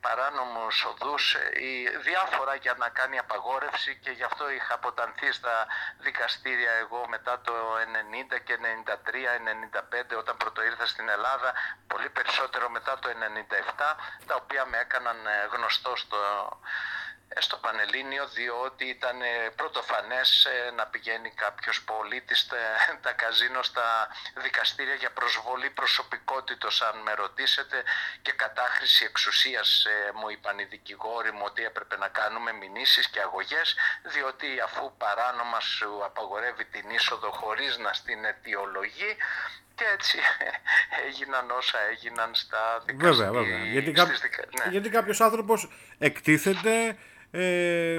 παράνομους 0.00 0.84
οδούς 0.84 1.36
ή 1.68 1.72
διάφορα 2.02 2.54
για 2.54 2.74
να 2.78 2.88
κάνει 2.88 3.18
απαγόρευση 3.18 3.96
και 4.02 4.10
γι' 4.10 4.22
αυτό 4.22 4.50
είχα 4.50 4.74
αποτανθεί 4.74 5.32
στα 5.32 5.66
δικαστήρια 5.98 6.72
εγώ 6.72 7.06
μετά 7.08 7.40
το 7.40 7.52
90 8.32 8.40
και 8.44 8.58
93, 8.58 8.94
95 10.14 10.18
όταν 10.18 10.36
πρώτο 10.36 10.62
ήρθα 10.64 10.86
στην 10.86 11.08
Ελλάδα, 11.08 11.52
πολύ 11.86 12.10
περισσότερο 12.10 12.68
μετά 12.68 12.98
το 12.98 13.08
97, 13.08 13.14
τα 14.26 14.34
οποία 14.34 14.64
με 14.64 14.78
έκαναν 14.78 15.16
γνωστό 15.52 15.96
στο 15.96 16.16
ε, 16.16 16.99
στο 17.38 17.56
Πανελλήνιο 17.56 18.26
διότι 18.26 18.84
ήταν 18.84 19.22
ε, 19.22 19.50
πρωτοφανές 19.56 20.44
ε, 20.44 20.70
να 20.70 20.86
πηγαίνει 20.86 21.30
κάποιος 21.30 21.82
πολίτης 21.82 22.46
τα 23.04 23.12
καζίνο 23.12 23.62
στα 23.62 24.08
δικαστήρια 24.42 24.94
για 24.94 25.10
προσβολή 25.10 25.70
προσωπικότητος 25.70 26.82
αν 26.82 26.98
με 27.04 27.12
ρωτήσετε 27.12 27.82
και 28.22 28.32
κατάχρηση 28.32 29.04
εξουσίας 29.04 29.86
μου 30.14 30.28
είπαν 30.28 30.58
οι 30.58 30.64
δικηγόροι 30.64 31.32
μου 31.32 31.42
ότι 31.44 31.64
έπρεπε 31.64 31.96
να 31.96 32.08
κάνουμε 32.08 32.52
μηνύσεις 32.52 33.08
και 33.08 33.20
αγωγές 33.20 33.76
διότι 34.02 34.60
αφού 34.60 34.92
παράνομα 34.96 35.60
σου 35.60 36.04
απαγορεύει 36.04 36.64
την 36.64 36.90
είσοδο 36.90 37.30
χωρίς 37.30 37.78
να 37.78 37.92
στην 37.92 38.24
αιτιολογεί 38.24 39.16
και 39.74 39.84
έτσι 39.94 40.18
έγιναν 41.06 41.50
όσα 41.50 41.78
έγιναν 41.90 42.34
στα 42.34 42.82
δικαστήρια. 42.86 43.30
Βέβαια, 43.30 43.30
βέβαια. 43.32 43.64
Γιατί, 43.64 43.92
κά... 43.92 44.04
ναι. 44.04 44.70
γιατί 44.70 44.88
κάποιος 44.88 45.20
άνθρωπος 45.20 45.68
εκτίθεται 45.98 46.96
ε, 47.30 47.98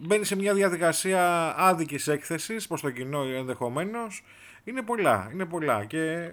μπαίνει 0.00 0.24
σε 0.24 0.36
μια 0.36 0.54
διαδικασία 0.54 1.54
άδικης 1.56 2.08
έκθεσης 2.08 2.66
προς 2.66 2.80
το 2.80 2.90
κοινό 2.90 3.22
ενδεχομένως. 3.22 4.24
Είναι 4.64 4.82
πολλά, 4.82 5.30
είναι 5.32 5.44
πολλά 5.44 5.84
και 5.84 6.30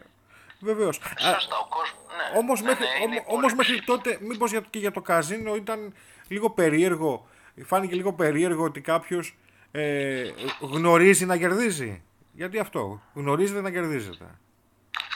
βεβαίως. 0.59 0.95
Σωστά, 0.95 1.57
ο 1.57 1.67
κόσμος, 1.69 2.05
ναι. 2.17 2.39
Όμως, 2.39 2.61
ναι, 2.61 2.67
μέχρι, 2.67 2.85
ναι, 3.09 3.23
όμως 3.25 3.53
μέχρι 3.53 3.81
τότε, 3.81 4.17
μήπως 4.21 4.51
και 4.69 4.79
για 4.79 4.91
το 4.91 5.01
καζίνο 5.01 5.55
ήταν 5.55 5.93
λίγο 6.27 6.49
περίεργο, 6.49 7.27
φάνηκε 7.65 7.95
λίγο 7.95 8.13
περίεργο 8.13 8.63
ότι 8.63 8.81
κάποιος 8.81 9.37
ε, 9.71 10.23
γνωρίζει 10.59 11.25
να 11.25 11.37
κερδίζει. 11.37 12.01
Γιατί 12.31 12.59
αυτό, 12.59 13.01
γνωρίζετε 13.13 13.61
να 13.61 13.71
κερδίζετε. 13.71 14.25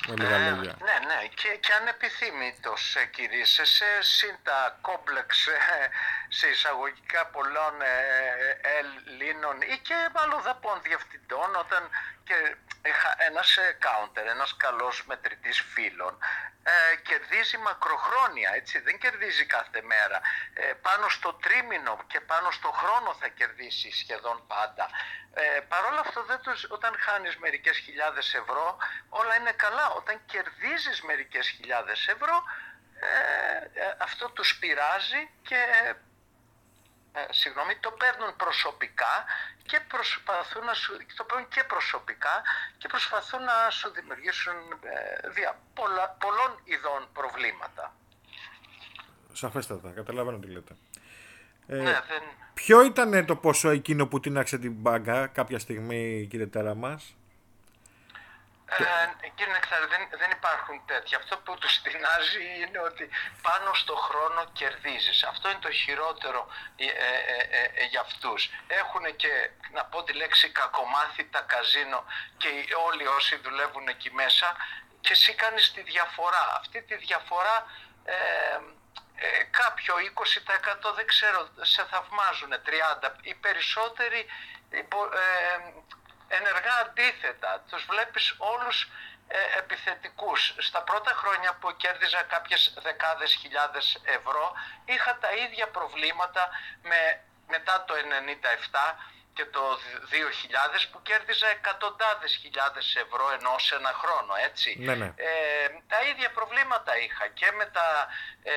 Με 0.08 0.16
λίγα 0.16 0.36
ε, 0.36 0.52
Ναι, 0.88 0.98
ναι, 1.10 1.20
και, 1.40 1.50
και 1.64 1.74
ανεπιθύμητος 1.74 2.96
ε, 2.96 3.10
σε 3.44 3.88
συν 4.00 4.36
τα 4.44 4.78
κόμπλεξ 4.82 5.48
ε, 5.48 5.58
σε 6.30 6.48
εισαγωγικά 6.48 7.26
πολλών 7.26 7.82
ε, 7.82 7.96
Ελλήνων 8.78 9.62
ή 9.62 9.78
και 9.88 9.96
αλλοδαπών 10.14 10.80
διευθυντών 10.82 11.56
όταν 11.56 11.90
και 12.32 12.56
ένας 13.28 13.58
counter, 13.86 14.26
ένας 14.36 14.56
καλός 14.58 15.06
μετρητής 15.06 15.60
φίλων 15.74 16.18
ε, 16.64 16.96
κερδίζει 16.96 17.58
μακροχρόνια, 17.58 18.52
έτσι, 18.54 18.80
δεν 18.80 18.98
κερδίζει 19.00 19.46
κάθε 19.46 19.82
μέρα. 19.82 20.22
Ε, 20.54 20.74
πάνω 20.82 21.10
στο 21.10 21.34
τρίμηνο 21.34 22.04
και 22.08 22.20
πάνω 22.20 22.52
στο 22.52 22.72
χρόνο 22.72 23.14
θα 23.20 23.28
κερδίσει 23.28 23.92
σχεδόν 23.92 24.48
πάντα. 24.48 24.90
Ε, 25.34 25.60
Παρ' 25.60 25.86
όλα 25.86 26.00
αυτό, 26.00 26.24
δεν 26.24 26.40
όταν 26.70 26.96
χάνεις 27.00 27.38
μερικές 27.38 27.78
χιλιάδες 27.78 28.34
ευρώ, 28.34 28.78
όλα 29.10 29.36
είναι 29.36 29.52
καλά. 29.52 29.90
Όταν 29.90 30.22
κερδίζεις 30.26 31.02
μερικές 31.02 31.48
χιλιάδες 31.50 32.08
ευρώ, 32.08 32.44
αυτό 33.98 34.30
τους 34.30 34.58
πειράζει 34.60 35.30
και 35.42 35.62
ε, 37.14 37.22
συγγνώμη, 37.30 37.74
το 37.80 37.92
παίρνουν 37.92 38.36
προσωπικά 38.36 39.14
και 39.70 39.80
προσπαθούν 39.88 40.66
να 40.66 40.74
σου, 40.74 40.92
το 41.18 41.24
παίρνουν 41.24 41.48
και 41.48 41.64
προσωπικά 41.64 42.36
και 42.78 42.88
προσπαθούν 42.88 43.44
να 43.44 43.70
σου 43.70 43.92
δημιουργήσουν 43.92 44.54
ε, 44.82 45.30
δια, 45.30 45.60
πολλά, 45.74 46.06
πολλών 46.24 46.52
ειδών 46.64 47.02
προβλήματα. 47.14 47.96
Σαφέστατα, 49.34 49.90
καταλαβαίνω 49.92 50.38
τι 50.38 50.48
λέτε. 50.48 50.74
Ε, 51.68 51.76
ναι, 51.76 51.92
δεν... 51.92 52.24
Ποιο 52.54 52.84
ήταν 52.84 53.26
το 53.26 53.36
ποσό 53.36 53.70
εκείνο 53.70 54.08
που 54.08 54.20
τίναξε 54.20 54.58
την 54.58 54.74
μπάγκα 54.74 55.28
κάποια 55.28 55.60
στιγμή, 55.60 56.28
κύριε 56.30 56.48
Τέρα 56.48 56.76
μας; 56.76 57.16
Ε, 58.78 59.28
κύριε 59.36 59.54
Νεκτάρη, 59.54 59.86
δεν, 59.86 60.04
δεν 60.22 60.32
υπάρχουν 60.32 60.82
τέτοια. 60.86 61.18
Αυτό 61.18 61.38
που 61.38 61.58
τους 61.58 61.82
τεινάζει 61.82 62.44
είναι 62.62 62.80
ότι 62.80 63.10
πάνω 63.42 63.74
στο 63.74 63.96
χρόνο 63.96 64.42
κερδίζεις. 64.54 65.24
Αυτό 65.24 65.50
είναι 65.50 65.60
το 65.68 65.72
χειρότερο 65.72 66.48
ε, 66.76 66.86
ε, 66.86 66.90
ε, 67.60 67.72
ε 67.82 67.84
για 67.86 68.02
αυτούς. 68.02 68.50
Έχουν 68.68 69.16
και, 69.16 69.50
να 69.72 69.84
πω 69.86 70.04
τη 70.04 70.14
λέξη, 70.14 70.50
κακομάθητα 70.50 71.42
καζίνο 71.42 72.04
και 72.38 72.50
όλοι 72.88 73.08
όσοι 73.08 73.36
δουλεύουν 73.46 73.88
εκεί 73.88 74.12
μέσα 74.12 74.56
και 75.02 75.12
εσύ 75.12 75.34
κάνεις 75.34 75.72
τη 75.74 75.82
διαφορά. 75.82 76.44
Αυτή 76.60 76.82
τη 76.82 76.96
διαφορά 76.96 77.66
ε, 78.06 78.16
ε, 79.16 79.44
κάποιο 79.44 79.94
20% 80.92 80.96
δεν 80.96 81.06
ξέρω, 81.06 81.50
σε 81.62 81.86
θαυμάζουν 81.92 82.52
30%. 82.54 83.12
Οι 83.22 83.34
περισσότεροι 83.34 84.26
ενεργά 86.38 86.76
αντίθετα. 86.86 87.64
Τους 87.70 87.86
βλέπεις 87.86 88.36
όλους 88.38 88.90
ε, 89.28 89.58
επιθετικούς. 89.58 90.54
Στα 90.58 90.82
πρώτα 90.82 91.12
χρόνια 91.12 91.54
που 91.60 91.76
κέρδιζα 91.76 92.22
κάποιες 92.24 92.74
δεκάδες 92.82 93.34
χιλιάδες 93.34 94.02
ευρώ 94.04 94.54
είχα 94.86 95.18
τα 95.18 95.32
ίδια 95.32 95.68
προβλήματα 95.68 96.50
με, 96.82 97.22
μετά 97.48 97.84
το 97.88 97.94
97 97.94 98.96
και 99.42 99.48
το 99.58 99.66
2000 100.12 100.88
που 100.92 101.02
κέρδιζα 101.02 101.48
εκατοντάδες 101.48 102.34
χιλιάδες 102.42 102.96
ευρώ 103.06 103.26
ενώ 103.38 103.54
σε 103.66 103.76
ένα 103.76 103.94
χρόνο, 104.02 104.34
έτσι. 104.48 104.70
Ναι, 104.80 104.96
ναι. 104.96 105.10
Ε, 105.16 105.68
τα 105.92 106.00
ίδια 106.10 106.30
προβλήματα 106.32 106.92
είχα 107.06 107.28
και 107.28 107.52
με 107.58 107.66
τα 107.66 107.88
ε, 108.44 108.54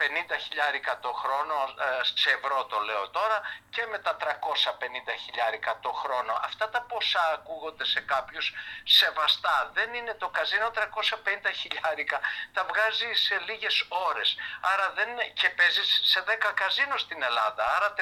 50 0.00 0.36
χιλιάρικα 0.44 0.98
το 1.04 1.12
χρόνο, 1.22 1.56
ε, 1.86 2.00
σε 2.22 2.30
ευρώ 2.38 2.56
το 2.72 2.78
λέω 2.88 3.04
τώρα, 3.18 3.38
και 3.74 3.82
με 3.90 3.98
τα 3.98 4.16
350 4.16 4.24
χιλιάρικα 5.24 5.78
το 5.80 5.92
χρόνο. 5.92 6.32
Αυτά 6.48 6.68
τα 6.74 6.80
ποσά 6.90 7.24
ακούγονται 7.36 7.84
σε 7.84 8.00
κάποιους 8.00 8.46
σεβαστά. 8.84 9.70
Δεν 9.72 9.94
είναι 9.94 10.14
το 10.14 10.28
καζίνο 10.28 10.70
350 10.70 11.52
χιλιάρικα. 11.60 12.20
Τα 12.52 12.62
βγάζει 12.70 13.10
σε 13.26 13.36
λίγες 13.46 13.76
ώρες. 13.88 14.36
Άρα 14.60 14.86
δεν 14.96 15.08
είναι... 15.08 15.24
και 15.40 15.48
παίζεις 15.48 16.00
σε 16.12 16.20
10 16.26 16.52
καζίνο 16.54 16.96
στην 17.04 17.22
Ελλάδα. 17.22 17.62
Άρα 17.76 17.88
30 17.96 18.00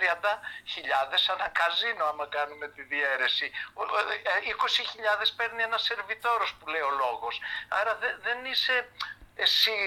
χιλιάδες 0.73 1.28
ανά 1.28 1.49
καζίνο 1.61 2.04
άμα 2.18 2.26
κάνουμε 2.30 2.68
τη 2.68 2.82
διαίρεση. 2.82 3.50
20.000 3.75 5.22
ε, 5.22 5.30
παίρνει 5.37 5.62
ένας 5.62 5.82
σερβιτόρος 5.82 6.54
που 6.58 6.68
λέει 6.68 6.80
ο 6.80 6.90
λόγος. 6.90 7.40
Άρα 7.68 7.98
δεν 8.26 8.44
είσαι 8.44 8.88
εσύ, 9.34 9.78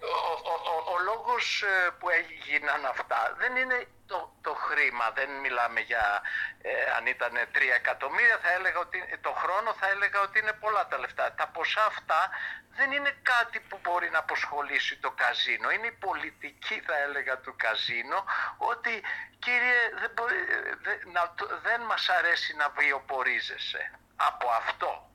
ο, 0.00 0.52
ο, 0.52 0.92
ο, 0.92 0.98
λόγος 0.98 1.62
ε, 1.62 1.90
που 1.98 2.08
έγιναν 2.08 2.86
αυτά 2.86 3.34
δεν 3.38 3.56
είναι 3.56 3.86
το, 4.10 4.20
το 4.40 4.54
χρήμα, 4.54 5.10
δεν 5.18 5.30
μιλάμε 5.44 5.80
για 5.80 6.22
ε, 6.62 6.70
αν 6.96 7.06
ήταν 7.06 7.32
3 7.54 7.58
εκατομμύρια, 7.80 8.38
θα 8.44 8.52
έλεγα 8.52 8.78
ότι 8.78 8.98
το 9.20 9.32
χρόνο 9.42 9.74
θα 9.80 9.86
έλεγα 9.88 10.20
ότι 10.20 10.38
είναι 10.38 10.52
πολλά 10.52 10.86
τα 10.88 10.98
λεφτά. 10.98 11.32
Τα 11.32 11.46
ποσά 11.48 11.84
αυτά 11.84 12.30
δεν 12.78 12.92
είναι 12.92 13.12
κάτι 13.22 13.60
που 13.60 13.78
μπορεί 13.82 14.08
να 14.10 14.18
αποσχολήσει 14.18 14.96
το 14.96 15.10
καζίνο. 15.10 15.70
Είναι 15.70 15.86
η 15.86 15.96
πολιτική 16.06 16.76
θα 16.86 16.96
έλεγα 16.98 17.38
του 17.38 17.54
καζίνο 17.56 18.24
ότι 18.58 18.92
κύριε 19.38 19.80
δεν, 20.00 20.10
μπορεί, 20.14 20.36
δεν, 20.84 20.98
να, 21.14 21.22
δεν 21.62 21.80
μας 21.80 22.08
αρέσει 22.08 22.56
να 22.56 22.68
βιοπορίζεσαι 22.68 23.90
από 24.16 24.46
αυτό. 24.50 25.09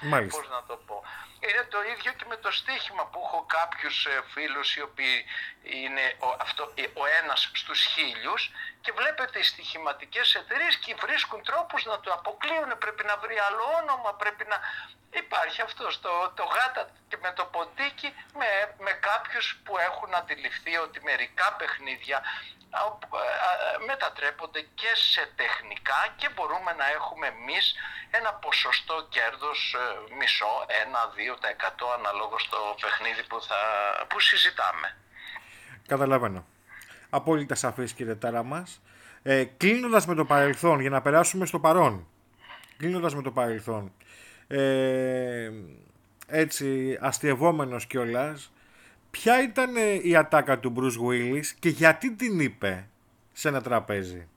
Μάλιστα. 0.00 0.40
Πώς 0.40 0.48
να 0.50 0.62
το 0.62 0.76
πω. 0.86 1.02
Είναι 1.40 1.64
το 1.70 1.78
ίδιο 1.92 2.12
και 2.12 2.24
με 2.28 2.36
το 2.36 2.50
στοίχημα 2.50 3.04
που 3.06 3.20
έχω 3.24 3.44
κάποιους 3.46 4.06
ε, 4.06 4.22
φίλους 4.32 4.76
οι 4.76 4.82
οποίοι 4.82 5.24
είναι 5.62 6.04
ο, 6.18 6.28
αυτό, 6.40 6.72
ε, 6.74 6.82
ο 6.82 7.04
ένας 7.20 7.50
στους 7.52 7.80
χίλιους 7.84 8.50
και 8.80 8.92
βλέπετε 8.92 9.38
οι 9.38 9.42
στοιχηματικές 9.42 10.34
εταιρείες 10.34 10.76
και 10.76 10.94
βρίσκουν 10.94 11.42
τρόπους 11.42 11.84
να 11.84 12.00
το 12.00 12.12
αποκλείουν. 12.12 12.78
Πρέπει 12.78 13.04
να 13.04 13.16
βρει 13.16 13.36
άλλο 13.38 13.64
όνομα, 13.82 14.14
πρέπει 14.14 14.44
να... 14.48 14.60
Υπάρχει 15.10 15.60
αυτό 15.62 15.84
το, 16.00 16.32
το 16.34 16.44
γάτα 16.44 16.90
και 17.08 17.16
με 17.22 17.32
το 17.32 17.44
ποντίκι 17.44 18.14
με, 18.34 18.74
με 18.78 18.92
κάποιους 18.92 19.60
που 19.64 19.78
έχουν 19.78 20.14
αντιληφθεί 20.14 20.76
ότι 20.76 21.02
μερικά 21.02 21.52
παιχνίδια 21.58 22.22
μετατρέπονται 23.86 24.60
και 24.80 24.90
σε 25.12 25.22
τεχνικά 25.40 26.00
και 26.16 26.28
μπορούμε 26.34 26.72
να 26.80 26.86
έχουμε 26.98 27.26
εμείς 27.34 27.64
ένα 28.18 28.30
ποσοστό 28.44 28.96
κέρδος 29.14 29.58
ε, 29.74 30.14
μισό, 30.18 30.52
1-2% 31.86 31.98
αναλόγως 31.98 32.42
στο 32.42 32.58
παιχνίδι 32.82 33.22
που, 33.28 33.42
θα, 33.48 33.60
που 34.08 34.20
συζητάμε. 34.20 34.88
Καταλαβαίνω. 35.86 36.44
Απόλυτα 37.10 37.54
σαφής 37.54 37.92
κύριε 37.92 38.14
Τάρα 38.14 38.42
μας. 38.42 38.80
Ε, 39.22 39.44
κλείνοντας 39.44 40.06
με 40.06 40.14
το 40.14 40.24
παρελθόν 40.24 40.80
για 40.80 40.90
να 40.90 41.02
περάσουμε 41.02 41.46
στο 41.46 41.58
παρόν. 41.60 42.06
Κλείνοντας 42.76 43.14
με 43.14 43.22
το 43.22 43.30
παρελθόν. 43.30 43.92
Ε, 44.48 45.50
έτσι 46.26 46.98
αστειευόμενος 47.00 47.86
κιόλας 47.86 48.50
Ποια 49.18 49.42
ήταν 49.42 49.76
ε, 49.76 50.00
η 50.10 50.16
ατάκα 50.16 50.58
του 50.58 50.70
Bruce 50.76 50.98
Willis 51.06 51.46
και 51.62 51.68
γιατί 51.68 52.08
την 52.20 52.40
είπε 52.40 52.88
σε 53.32 53.48
ένα 53.48 53.60
τραπέζι; 53.62 54.28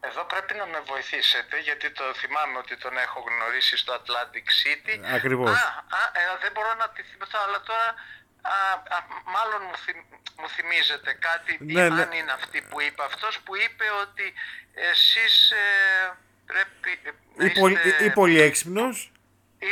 Εδώ 0.00 0.22
πρέπει 0.32 0.54
να 0.60 0.66
με 0.66 0.80
βοηθήσετε 0.90 1.60
γιατί 1.68 1.90
το 1.90 2.04
θυμάμαι 2.20 2.56
ότι 2.58 2.74
τον 2.84 2.94
έχω 3.04 3.18
γνωρίσει 3.28 3.76
στο 3.76 3.92
Atlantic 4.00 4.46
City. 4.60 4.94
Ακριβώς. 5.18 5.50
Α, 5.50 5.68
α 5.98 6.00
ε, 6.20 6.22
δεν 6.42 6.52
μπορώ 6.54 6.72
να 6.82 6.88
τη 6.94 7.02
θυμηθώ, 7.02 7.38
αλλά 7.46 7.60
τώρα 7.68 7.88
α, 8.42 8.56
α, 8.96 8.98
μάλλον 9.34 9.60
μου, 9.68 9.76
θυμ, 9.84 9.98
μου 10.40 10.48
θυμίζετε 10.56 11.10
κάτι 11.28 11.52
ναι, 11.60 11.72
ή 11.72 11.74
ναι. 11.74 12.02
αν 12.02 12.12
είναι 12.18 12.32
αυτή 12.40 12.58
που 12.68 12.80
είπε. 12.86 13.02
Αυτός 13.10 13.34
που 13.44 13.52
είπε 13.64 13.86
ότι 14.04 14.26
εσείς 14.90 15.34
ε, 15.50 15.64
πρέπει 16.50 16.90
να 17.36 17.44
είστε... 17.46 18.04
Ή 18.04 18.10
πολύ 18.20 18.40
έξυπνος 18.48 18.96
ή, 19.58 19.66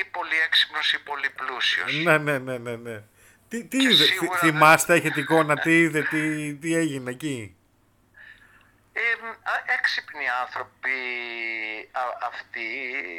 ή 0.00 0.04
πολύ 0.10 0.36
έξυπνος 0.46 0.92
ή 0.92 0.98
πολύ 1.02 1.30
πλούσιος. 1.30 1.94
Ναι, 2.04 2.18
ναι, 2.18 2.38
ναι, 2.38 2.58
ναι. 2.58 2.76
ναι. 2.76 3.02
Τι, 3.48 3.64
τι 3.64 3.76
είδε, 3.82 4.04
θυμάστε, 4.38 4.94
έχετε 4.94 5.20
εικόνα, 5.20 5.56
τι 5.56 5.80
είδε, 5.80 6.02
τι, 6.02 6.54
τι 6.54 6.74
έγινε 6.74 7.10
εκεί; 7.10 7.56
Ε, 8.92 9.00
έξυπνοι 9.78 10.28
άνθρωποι 10.42 10.98
αυτοί 12.30 12.66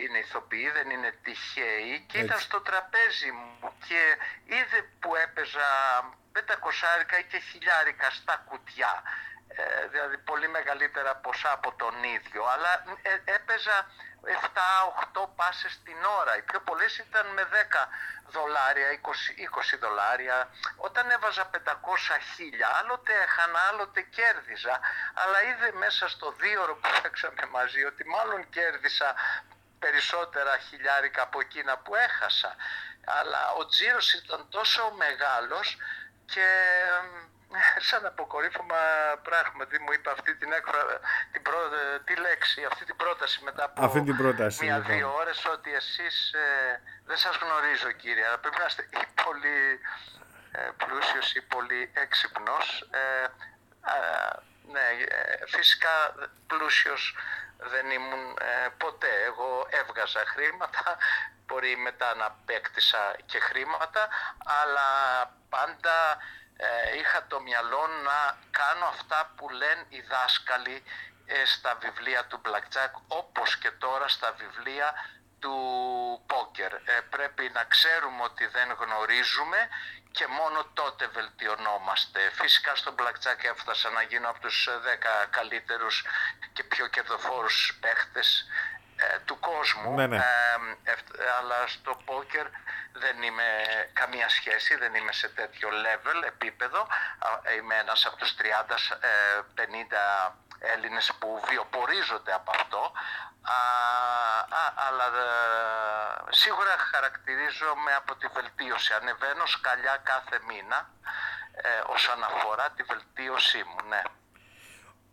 είναι 0.03 0.17
ηθοποιοί, 0.17 0.69
δεν 0.69 0.89
είναι 0.89 1.11
τυχαίοι 1.23 2.03
και 2.07 2.17
ήταν 2.17 2.39
στο 2.39 2.59
τραπέζι 2.61 3.31
μου 3.31 3.73
και 3.87 4.01
είδε 4.45 4.79
που 4.99 5.15
έπαιζα 5.15 5.69
πεντακοσάρικα 6.31 7.21
και 7.21 7.39
χιλιάρικα 7.49 8.09
στα 8.09 8.43
κουτιά. 8.47 9.03
Ε, 9.55 9.87
δηλαδή 9.87 10.17
πολύ 10.17 10.47
μεγαλύτερα 10.47 11.15
ποσά 11.15 11.51
από 11.51 11.73
τον 11.73 12.03
ίδιο, 12.03 12.43
αλλά 12.53 12.83
ε, 13.01 13.33
έπαιζα 13.33 13.87
7-8 15.21 15.27
πάσες 15.35 15.79
την 15.83 15.97
ώρα. 16.19 16.37
Οι 16.37 16.41
πιο 16.41 16.59
πολλές 16.59 16.97
ήταν 16.97 17.25
με 17.27 17.47
10 17.51 17.87
δολάρια, 18.27 18.87
20, 18.91 19.75
20 19.75 19.79
δολάρια. 19.79 20.49
Όταν 20.75 21.09
έβαζα 21.09 21.49
500 21.49 21.57
χίλια, 22.35 22.67
άλλοτε 22.79 23.13
έχανα, 23.13 23.59
άλλοτε 23.69 24.01
κέρδιζα. 24.01 24.79
Αλλά 25.13 25.43
είδε 25.43 25.71
μέσα 25.77 26.09
στο 26.09 26.31
δύο 26.31 26.61
ώρο 26.61 26.75
που 26.75 26.89
παίξαμε 27.01 27.45
μαζί 27.51 27.83
ότι 27.83 28.03
μάλλον 28.05 28.49
κέρδισα 28.49 29.15
περισσότερα 29.79 30.57
χιλιάρικα 30.57 31.21
από 31.21 31.39
εκείνα 31.39 31.77
που 31.77 31.95
έχασα. 31.95 32.55
Αλλά 33.05 33.51
ο 33.59 33.65
τζίρος 33.65 34.13
ήταν 34.13 34.49
τόσο 34.49 34.91
μεγάλος 34.97 35.77
και 36.25 36.47
σαν 37.89 38.05
αποκορύφωμα 38.05 38.81
πράγματι 39.23 39.79
μου 39.79 39.91
είπε 39.91 40.09
αυτή 40.11 40.35
την, 40.35 40.51
έκφρα, 40.51 40.81
την 41.31 41.41
τη 42.05 42.15
λέξη, 42.15 42.65
αυτή 42.71 42.85
την 42.85 42.95
πρόταση 42.95 43.43
μετά 43.43 43.63
από 43.63 43.85
αυτή 43.85 44.01
την 44.01 44.17
πρόταση, 44.17 44.65
μία-δύο 44.65 44.95
λοιπόν. 44.95 45.19
ώρες 45.21 45.45
ότι 45.45 45.73
εσείς 45.73 46.33
ε, 46.33 46.81
δεν 47.05 47.17
σας 47.17 47.35
γνωρίζω 47.43 47.91
κύριε, 47.91 48.25
αλλά 48.27 48.39
πρέπει 48.39 48.59
να 48.59 48.65
είστε 48.65 48.83
ή 49.01 49.05
πολύ 49.23 49.79
ε, 50.51 50.69
πλούσιος 50.77 51.33
ή 51.35 51.41
πολύ 51.41 51.91
έξυπνος. 51.93 52.87
Ε, 52.91 53.27
ναι, 54.71 54.87
ε, 55.07 55.45
φυσικά 55.47 56.15
πλούσιος 56.47 57.15
δεν 57.57 57.91
ήμουν 57.91 58.37
ποτέ. 58.77 59.13
Εγώ 59.25 59.67
έβγαζα 59.69 60.23
χρήματα, 60.25 60.97
μπορεί 61.45 61.77
μετά 61.77 62.15
να 62.15 62.25
απέκτησα 62.25 63.15
και 63.25 63.39
χρήματα, 63.39 64.07
αλλά 64.61 64.89
πάντα 65.49 66.17
ε, 66.57 66.97
είχα 66.97 67.25
το 67.27 67.41
μυαλό 67.41 67.87
να 67.87 68.37
κάνω 68.51 68.85
αυτά 68.85 69.33
που 69.35 69.49
λένε 69.49 69.85
οι 69.89 70.01
δάσκαλοι 70.01 70.83
ε, 71.25 71.45
στα 71.45 71.77
βιβλία 71.81 72.25
του 72.25 72.41
Blackjack 72.45 72.91
όπως 73.07 73.57
και 73.57 73.71
τώρα 73.71 74.07
στα 74.07 74.31
βιβλία 74.31 74.93
του 75.39 75.55
πόκερ. 76.27 76.73
Ε, 76.73 77.01
πρέπει 77.09 77.51
να 77.53 77.63
ξέρουμε 77.63 78.23
ότι 78.23 78.45
δεν 78.45 78.67
γνωρίζουμε 78.81 79.69
και 80.11 80.27
μόνο 80.27 80.59
τότε 80.73 81.07
βελτιωνόμαστε. 81.07 82.19
Φυσικά 82.41 82.75
στο 82.75 82.95
blackjack 82.99 83.43
έφτασα 83.53 83.89
να 83.89 84.01
γίνω 84.01 84.29
από 84.29 84.39
τους 84.39 84.69
10 84.69 85.27
καλύτερους 85.29 86.05
και 86.53 86.63
πιο 86.63 86.87
κερδοφόρους 86.87 87.77
παίχτες 87.81 88.27
ε, 88.39 88.72
του 89.25 89.39
κόσμου. 89.39 89.95
Ναι, 89.95 90.07
ναι. 90.07 90.15
Ε, 90.15 90.21
αλλά 91.39 91.67
στο 91.67 91.97
πόκερ 92.05 92.45
δεν 92.93 93.21
είμαι 93.21 93.47
καμία 93.93 94.29
σχέση, 94.29 94.75
δεν 94.75 94.93
είμαι 94.93 95.11
σε 95.11 95.27
τέτοιο 95.29 95.69
level, 95.85 96.27
επίπεδο. 96.27 96.87
Είμαι 97.57 97.75
ένας 97.75 98.05
από 98.05 98.15
τους 98.15 98.35
30-50 98.35 98.43
Έλληνες 100.73 101.11
που 101.19 101.41
βιοπορίζονται 101.49 102.33
από 102.33 102.51
αυτό, 102.55 102.91
α, 103.41 103.59
αλλά 104.87 105.05
ε, 105.05 105.31
σίγουρα 106.29 106.73
χαρακτηρίζομαι 106.91 107.93
από 107.95 108.15
τη 108.15 108.27
βελτίωση. 108.27 108.93
Ανεβαίνω 108.93 109.45
σκαλιά 109.45 109.95
κάθε 110.03 110.39
μήνα 110.47 110.89
ε, 111.53 111.69
όσον 111.95 112.23
αφορά 112.23 112.69
τη 112.75 112.83
βελτίωσή 112.83 113.57
μου, 113.57 113.87
ναι. 113.89 114.01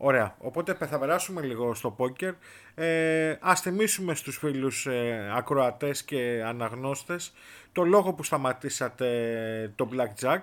Ωραία, 0.03 0.35
οπότε 0.39 0.75
θα 0.75 0.99
περάσουμε 0.99 1.41
λίγο 1.41 1.75
στο 1.75 1.91
πόκερ. 1.91 2.35
Ε, 2.75 3.37
ας 3.41 3.61
θυμίσουμε 3.61 4.15
στους 4.15 4.37
φίλους 4.37 4.87
ε, 4.87 5.33
ακροατές 5.37 6.03
και 6.03 6.43
αναγνώστες 6.47 7.33
το 7.73 7.85
λόγο 7.85 8.13
που 8.13 8.23
σταματήσατε 8.23 9.73
το 9.77 9.89
Blackjack 9.93 10.43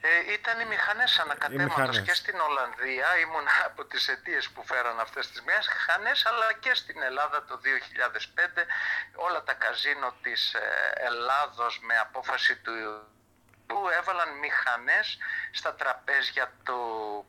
ε, 0.00 0.32
ήταν 0.32 0.60
οι 0.60 0.64
μηχανές 0.64 1.18
ανακατέματος 1.18 2.00
και 2.00 2.14
στην 2.14 2.36
Ολλανδία. 2.40 3.18
Ήμουν 3.18 3.46
από 3.66 3.84
τις 3.84 4.08
αιτίες 4.08 4.48
που 4.48 4.64
φέραν 4.64 5.00
αυτές 5.00 5.30
τις 5.30 5.42
μηχανές, 5.42 6.26
αλλά 6.26 6.52
και 6.52 6.74
στην 6.74 7.02
Ελλάδα 7.02 7.44
το 7.44 7.60
2005. 7.62 8.66
Όλα 9.14 9.42
τα 9.42 9.54
καζίνο 9.54 10.14
της 10.22 10.54
ε, 10.54 10.60
Ελλάδος 10.94 11.80
με 11.82 11.94
απόφαση 11.96 12.56
του 12.56 12.72
που 13.70 13.88
έβαλαν 13.98 14.30
μηχανές 14.38 15.18
στα 15.50 15.74
τραπέζια 15.74 16.52
του 16.64 16.80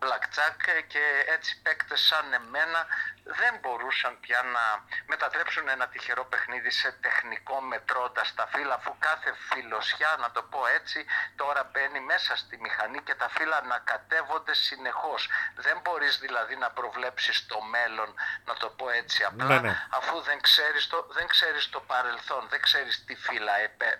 blackjack 0.02 0.62
και 0.88 1.04
έτσι 1.36 1.62
παίκτες 1.62 2.02
σαν 2.02 2.34
εμένα 2.34 2.88
δεν 3.24 3.54
μπορούσαν 3.62 4.20
πια 4.20 4.42
να 4.56 4.64
μετατρέψουν 5.06 5.68
ένα 5.68 5.88
τυχερό 5.88 6.26
παιχνίδι 6.26 6.72
σε 6.72 6.92
τεχνικό 6.92 7.62
μετρώντας 7.62 8.34
τα 8.34 8.48
φύλλα 8.48 8.74
αφού 8.74 8.96
κάθε 9.00 9.34
φιλοσιά, 9.50 10.16
να 10.20 10.32
το 10.32 10.42
πω 10.44 10.62
έτσι, 10.68 11.06
τώρα 11.36 11.70
μπαίνει 11.72 12.00
μέσα 12.00 12.36
στη 12.36 12.58
μηχανή 12.58 13.00
και 13.02 13.16
τα 13.16 13.30
φύλλα 13.30 13.58
ανακατεύονται 13.58 14.54
συνεχώς. 14.54 15.30
Δεν 15.56 15.80
μπορείς 15.84 16.20
δηλαδή 16.20 16.56
να 16.56 16.70
προβλέψεις 16.72 17.46
το 17.46 17.62
μέλλον, 17.62 18.14
να 18.46 18.54
το 18.54 18.70
πω 18.70 18.90
έτσι 18.90 19.24
απλά, 19.24 19.46
ναι, 19.46 19.60
ναι. 19.60 19.88
αφού 19.90 20.22
δεν 20.22 20.42
ξέρεις, 20.42 20.88
το, 20.88 21.08
δεν 21.12 21.28
ξέρεις 21.28 21.70
το 21.70 21.80
παρελθόν, 21.80 22.48
δεν 22.50 22.62
ξέρεις 22.62 23.06
τι 23.06 23.16
φύλλα 23.16 23.52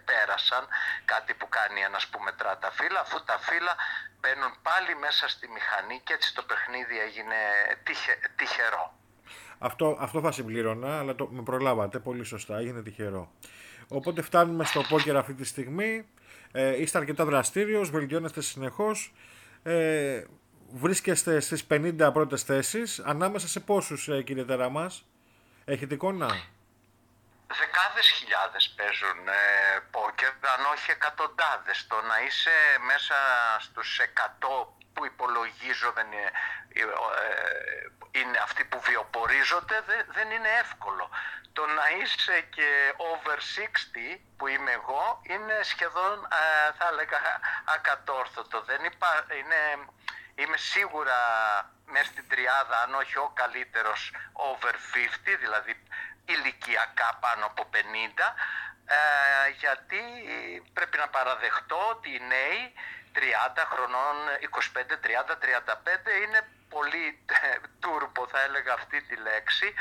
πέρασαν, 0.06 0.68
κάτι 1.06 1.34
που 1.34 1.50
κάνει 1.50 1.82
ένας 1.82 2.08
που 2.08 2.20
μετρά 2.32 2.58
τα 2.58 2.72
φύλλα, 2.78 3.00
αφού 3.06 3.18
τα 3.24 3.38
φύλλα 3.48 3.74
μπαίνουν 4.20 4.52
πάλι 4.68 4.92
μέσα 5.06 5.28
στη 5.34 5.46
μηχανή 5.56 5.98
και 6.06 6.14
έτσι 6.14 6.30
το 6.36 6.44
παιχνίδι 6.50 6.96
έγινε 7.08 7.40
τυχερό. 8.36 8.86
Αυτό, 9.60 9.98
αυτό 10.00 10.22
θα 10.22 10.32
συμπλήρωνα, 10.32 11.00
αλλά 11.00 11.16
το, 11.16 11.28
με 11.28 11.42
προλάβατε 11.44 12.00
πολύ 12.00 12.24
σωστά, 12.24 12.58
έγινε 12.58 12.82
τυχερό. 12.82 13.32
Οπότε 13.88 14.22
φτάνουμε 14.22 14.64
στο 14.64 14.82
πόκερ 14.90 15.18
αυτή 15.18 15.34
τη 15.34 15.44
στιγμή. 15.44 16.08
Ε, 16.52 16.82
είστε 16.82 16.98
αρκετά 16.98 17.26
δραστήριος, 17.26 17.90
βελτιώνεστε 17.90 18.42
συνεχώς. 18.42 19.14
Ε, 19.64 20.24
βρίσκεστε 20.74 21.40
στις 21.40 21.68
50 21.70 22.10
πρώτες 22.14 22.44
θέσεις. 22.44 23.00
Ανάμεσα 23.00 23.48
σε 23.48 23.60
πόσους, 23.60 24.08
ε, 24.10 24.22
κύριε 24.22 24.44
Τεραμάς, 24.44 25.06
έχετε 25.66 25.94
εικόνα; 25.94 26.30
Δεκάδες 27.60 28.08
χιλιάδες 28.10 28.74
παίζουν 28.78 29.28
ε, 29.28 29.80
πόκερ, 29.92 30.30
αν 30.30 30.66
όχι 30.74 30.92
εκατοντάδες. 30.92 31.88
Το 31.88 32.02
να 32.02 32.20
είσαι 32.20 32.52
μέσα 32.86 33.16
στους 33.60 34.00
100 34.00 34.68
που 34.94 35.06
υπολογίζω 35.06 35.92
δεν 35.92 36.12
είναι, 36.12 36.32
ε, 36.74 36.84
είναι 38.12 38.38
αυτοί 38.38 38.64
που 38.66 38.80
βιοπορίζονται 38.82 39.84
δεν 40.08 40.32
είναι 40.32 40.50
εύκολο. 40.60 41.10
Το 41.54 41.66
να 41.66 41.90
είσαι 41.90 42.42
και 42.42 42.94
over 42.98 43.38
60 43.38 44.22
που 44.38 44.48
είμαι 44.48 44.72
εγώ 44.72 45.22
είναι 45.24 45.60
σχεδόν 45.64 46.28
ε, 46.32 46.72
θα 46.78 46.88
έλεγα 46.92 47.20
ακατόρθωτο. 47.66 48.62
Δεν 48.62 48.84
υπά, 48.84 49.26
είναι, 49.40 49.62
είμαι 50.36 50.58
σίγουρα 50.58 51.18
μέσα 51.86 52.06
στην 52.06 52.28
τριάδα 52.28 52.82
αν 52.82 52.94
όχι 52.94 53.18
ο 53.18 53.32
καλύτερος 53.34 54.12
over 54.34 54.74
50 54.74 55.38
δηλαδή 55.40 55.84
ηλικιακά 56.36 57.18
πάνω 57.20 57.46
από 57.46 57.70
50 57.74 57.76
ε, 58.86 59.50
γιατί 59.64 60.02
πρέπει 60.74 60.98
να 60.98 61.08
παραδεχτώ 61.08 61.80
ότι 61.90 62.10
οι 62.16 62.22
νέοι 62.34 62.62
30 63.16 63.20
χρονών, 63.72 64.16
25, 64.76 64.80
30, 64.80 65.36
35 65.44 66.24
είναι 66.24 66.42
πολύ 66.70 67.06
τούρπο 67.82 68.28
θα 68.28 68.42
έλεγα 68.42 68.74
αυτή 68.74 69.02
τη 69.02 69.16
λέξη. 69.16 69.74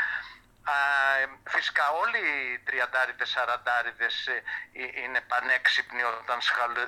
Φυσικά 1.44 1.90
όλοι 1.90 2.18
οι 2.18 2.58
τριαντάριδες, 2.58 3.28
σαραντάριδες 3.28 4.26
ε, 4.26 4.42
ε, 4.72 5.02
είναι 5.02 5.20
πανέξυπνοι 5.20 6.02
όταν 6.02 6.38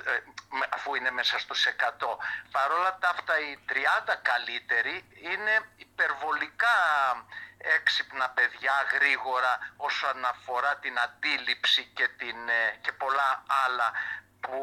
ε, 0.05 0.23
αφού 0.69 0.95
είναι 0.95 1.11
μέσα 1.11 1.39
στους 1.39 1.65
100. 1.65 1.71
Παρόλα 2.51 2.97
τα 3.01 3.09
αυτά 3.09 3.39
οι 3.39 3.57
30 3.69 4.13
καλύτεροι 4.21 4.95
είναι 5.31 5.55
υπερβολικά 5.75 6.77
έξυπνα 7.57 8.29
παιδιά 8.29 8.73
γρήγορα 8.93 9.73
όσον 9.77 10.25
αφορά 10.25 10.75
την 10.77 10.99
αντίληψη 10.99 11.91
και, 11.93 12.07
την, 12.07 12.37
και 12.81 12.91
πολλά 12.91 13.43
άλλα 13.65 13.91
που 14.43 14.57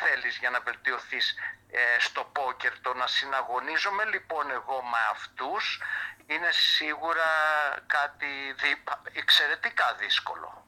θέλεις 0.00 0.34
για 0.38 0.50
να 0.50 0.60
βελτιωθείς 0.60 1.26
ε, 1.70 2.00
στο 2.06 2.22
πόκερ. 2.32 2.72
Το 2.80 2.92
να 2.94 3.06
συναγωνίζομαι 3.06 4.04
λοιπόν 4.14 4.44
εγώ 4.58 4.76
με 4.92 5.00
αυτούς 5.14 5.80
είναι 6.26 6.50
σίγουρα 6.50 7.30
κάτι 7.86 8.30
δι... 8.60 8.72
εξαιρετικά 9.12 9.96
δύσκολο. 10.00 10.66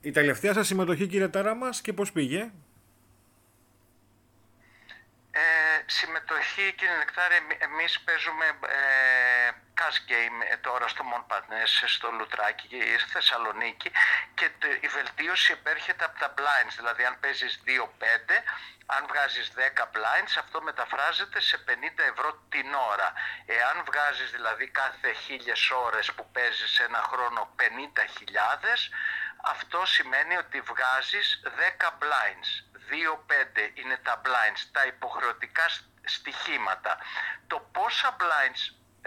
Η 0.00 0.10
τελευταία 0.10 0.52
σας 0.52 0.66
συμμετοχή 0.66 1.06
κύριε 1.06 1.28
Τάραμας 1.28 1.80
και 1.80 1.92
πώς 1.92 2.12
πήγε; 2.12 2.52
Ε, 5.38 5.82
συμμετοχή 5.86 6.72
κύριε 6.78 6.96
Νεκτάρη, 6.96 7.36
εμείς 7.58 8.00
παίζουμε 8.00 8.46
ε, 8.46 9.50
cash 9.78 9.98
game 10.10 10.38
ε, 10.50 10.56
τώρα 10.56 10.88
στο 10.88 11.04
Montparnasse, 11.10 11.84
στο 11.86 12.10
Λουτράκι 12.10 12.66
και 12.66 12.98
στη 12.98 13.10
Θεσσαλονίκη 13.10 13.90
και 14.34 14.50
η 14.80 14.88
βελτίωση 14.88 15.52
επέρχεται 15.52 16.04
από 16.04 16.18
τα 16.18 16.34
blinds, 16.38 16.74
δηλαδή 16.76 17.04
αν 17.04 17.16
παίζεις 17.20 17.60
2-5, 17.66 17.70
αν 18.86 19.06
βγάζεις 19.08 19.52
10 19.56 19.82
blinds 19.94 20.34
αυτό 20.38 20.62
μεταφράζεται 20.62 21.40
σε 21.40 21.56
50 21.66 21.70
ευρώ 22.12 22.30
την 22.48 22.74
ώρα. 22.74 23.12
Εάν 23.46 23.84
βγάζεις 23.86 24.30
δηλαδή 24.30 24.66
κάθε 24.68 25.12
χίλιες 25.12 25.70
ώρες 25.70 26.12
που 26.12 26.30
παίζεις 26.30 26.78
ένα 26.78 27.00
χρόνο 27.10 27.54
50.000, 27.56 27.62
αυτό 29.44 29.86
σημαίνει 29.86 30.36
ότι 30.36 30.60
βγάζεις 30.60 31.42
10 31.44 31.90
blinds. 32.00 32.50
2-5 32.90 33.70
είναι 33.80 33.96
τα 34.06 34.14
blinds, 34.24 34.62
τα 34.72 34.86
υποχρεωτικά 34.86 35.66
στοιχήματα. 36.04 36.98
Το 37.46 37.58
πόσα 37.72 38.16
blinds 38.20 38.62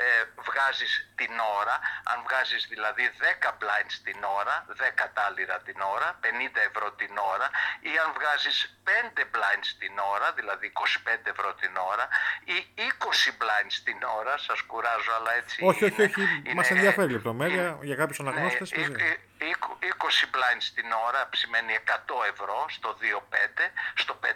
ε, 0.05 0.07
βγάζεις 0.47 0.91
την 1.19 1.33
ώρα, 1.59 1.75
αν 2.11 2.17
βγάζεις 2.25 2.63
δηλαδή 2.73 3.03
10 3.43 3.51
blinds 3.61 3.95
την 4.07 4.19
ώρα, 4.39 4.55
10 4.67 5.07
τάλιρα 5.17 5.57
την 5.67 5.79
ώρα, 5.95 6.07
50 6.23 6.59
ευρώ 6.69 6.87
την 7.01 7.13
ώρα 7.33 7.47
ή 7.89 7.91
αν 8.03 8.09
βγάζεις 8.17 8.57
5 8.85 9.23
blinds 9.33 9.69
την 9.81 9.93
ώρα, 10.13 10.27
δηλαδή 10.39 10.65
25 10.67 11.33
ευρώ 11.33 11.49
την 11.61 11.73
ώρα 11.91 12.05
ή 12.55 12.57
20 12.75 13.31
blinds 13.41 13.75
την 13.87 13.99
ώρα, 14.19 14.33
σας 14.47 14.59
κουράζω 14.61 15.11
αλλά 15.19 15.31
έτσι 15.41 15.57
Όχι, 15.69 15.85
είναι, 15.85 15.93
όχι, 15.93 16.21
όχι, 16.21 16.21
είναι, 16.45 16.53
μας 16.59 16.69
ενδιαφέρει 16.75 17.11
λεπτομέρεια 17.11 17.77
για 17.89 17.95
κάποιους 18.01 18.19
ναι, 18.19 18.29
αναγνώστες. 18.29 18.71
Ναι, 18.71 18.85
20 19.39 20.36
blinds 20.36 20.67
την 20.75 20.91
ώρα 20.91 21.30
σημαίνει 21.34 21.80
100 21.88 21.91
ευρώ 22.32 22.65
στο 22.69 22.97
2-5, 23.02 23.71
στο 23.95 24.19
5-10 24.23 24.28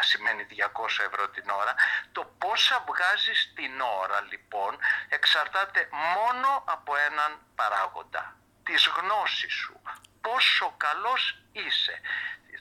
σημαίνει 0.00 0.46
200 0.50 1.04
ευρώ 1.08 1.28
την 1.28 1.50
ώρα. 1.50 1.74
Το 2.12 2.24
πόσα 2.38 2.84
βγάζεις 2.86 3.52
την 3.54 3.80
ώρα 3.80 4.20
λοιπόν 4.20 4.78
εξαρτάται 5.08 5.88
μόνο 6.16 6.64
από 6.66 6.96
έναν 6.96 7.38
παράγοντα, 7.54 8.36
τις 8.62 8.86
γνώσεις 8.86 9.52
σου. 9.52 9.82
Πόσο 10.20 10.74
καλός 10.76 11.38
είσαι. 11.52 12.00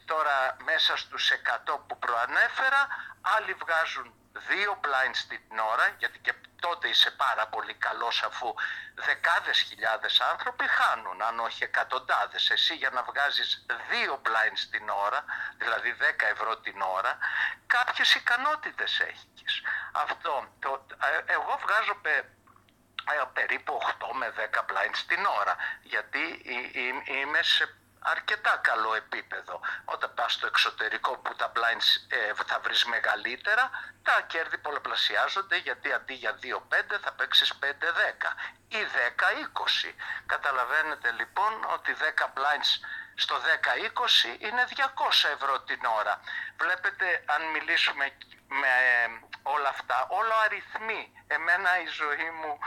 Τώρα 0.06 0.58
μέσα 0.64 0.98
στους 0.98 1.32
100 1.32 1.80
που 1.88 2.00
προανέφερα, 2.00 2.88
άλλοι 3.22 3.54
βγάζουν 3.54 4.18
δύο 4.47 4.80
blinds 4.84 5.21
την 5.28 5.60
ώρα, 5.60 5.88
γιατί 5.97 6.19
και 6.19 6.34
τότε 6.60 6.88
είσαι 6.88 7.12
πάρα 7.12 7.47
πολύ 7.47 7.73
καλός 7.73 8.23
αφού 8.23 8.54
δεκάδες 8.95 9.60
χιλιάδες 9.60 10.19
άνθρωποι 10.19 10.67
χάνουν, 10.67 11.21
αν 11.21 11.39
όχι 11.39 11.63
εκατοντάδες. 11.63 12.49
Εσύ 12.49 12.75
για 12.75 12.89
να 12.89 13.04
βγάζεις 13.04 13.65
δύο 13.89 14.21
blinds 14.25 14.63
την 14.71 14.89
ώρα, 14.89 15.23
δηλαδή 15.58 15.95
10 15.99 16.25
ευρώ 16.32 16.58
την 16.58 16.82
ώρα, 16.82 17.17
κάποιες 17.67 18.15
ικανότητες 18.15 18.99
έχεις. 18.99 19.62
Αυτό, 19.91 20.47
το, 20.60 20.86
ε, 21.04 21.34
εγώ 21.34 21.60
βγάζω 21.63 22.02
ε, 22.04 22.21
περίπου 23.34 23.80
8 23.99 24.13
με 24.13 24.34
10 24.38 24.60
blinds 24.60 25.02
την 25.08 25.25
ώρα 25.25 25.56
γιατί 25.82 26.19
είμαι 27.06 27.43
σε 27.43 27.79
αρκετά 28.00 28.60
καλό 28.62 28.96
επίπεδο. 28.96 29.60
Όταν 29.86 30.14
πας 30.14 30.34
στο 30.34 30.48
εξωτερικό 30.48 31.18
που 31.18 31.36
τα 31.36 31.52
blinds 31.56 31.90
ε, 32.08 32.32
θα 32.46 32.60
βρεις 32.60 32.86
μεγαλύτερα, 32.86 33.70
τα 34.04 34.22
κέρδη 34.28 34.58
πολλαπλασιάζονται 34.58 35.58
γιατί 35.58 35.94
αντί 35.94 36.14
για 36.14 36.40
2-5 36.44 36.98
θα 37.02 37.12
παίξεις 37.12 37.54
5-10 37.62 37.66
ή 38.68 38.78
10-20. 39.88 39.94
Καταλαβαίνετε 40.26 41.12
λοιπόν 41.12 41.54
ότι 41.74 41.96
10 42.00 42.24
blinds 42.24 42.72
στο 43.16 43.36
10-20 43.36 44.42
είναι 44.46 44.64
200 44.76 45.30
ευρώ 45.34 45.62
την 45.62 45.82
ώρα. 46.00 46.20
Βλέπετε 46.58 47.24
αν 47.26 47.42
μιλήσουμε 47.54 48.12
με 48.48 48.68
ε, 48.68 49.08
όλα 49.44 49.70
αυτά, 49.70 50.08
όλο 50.10 50.34
αριθμοί. 50.46 51.14
Εμένα 51.28 51.82
η 51.82 51.88
ζωή 51.88 52.30
μου, 52.40 52.60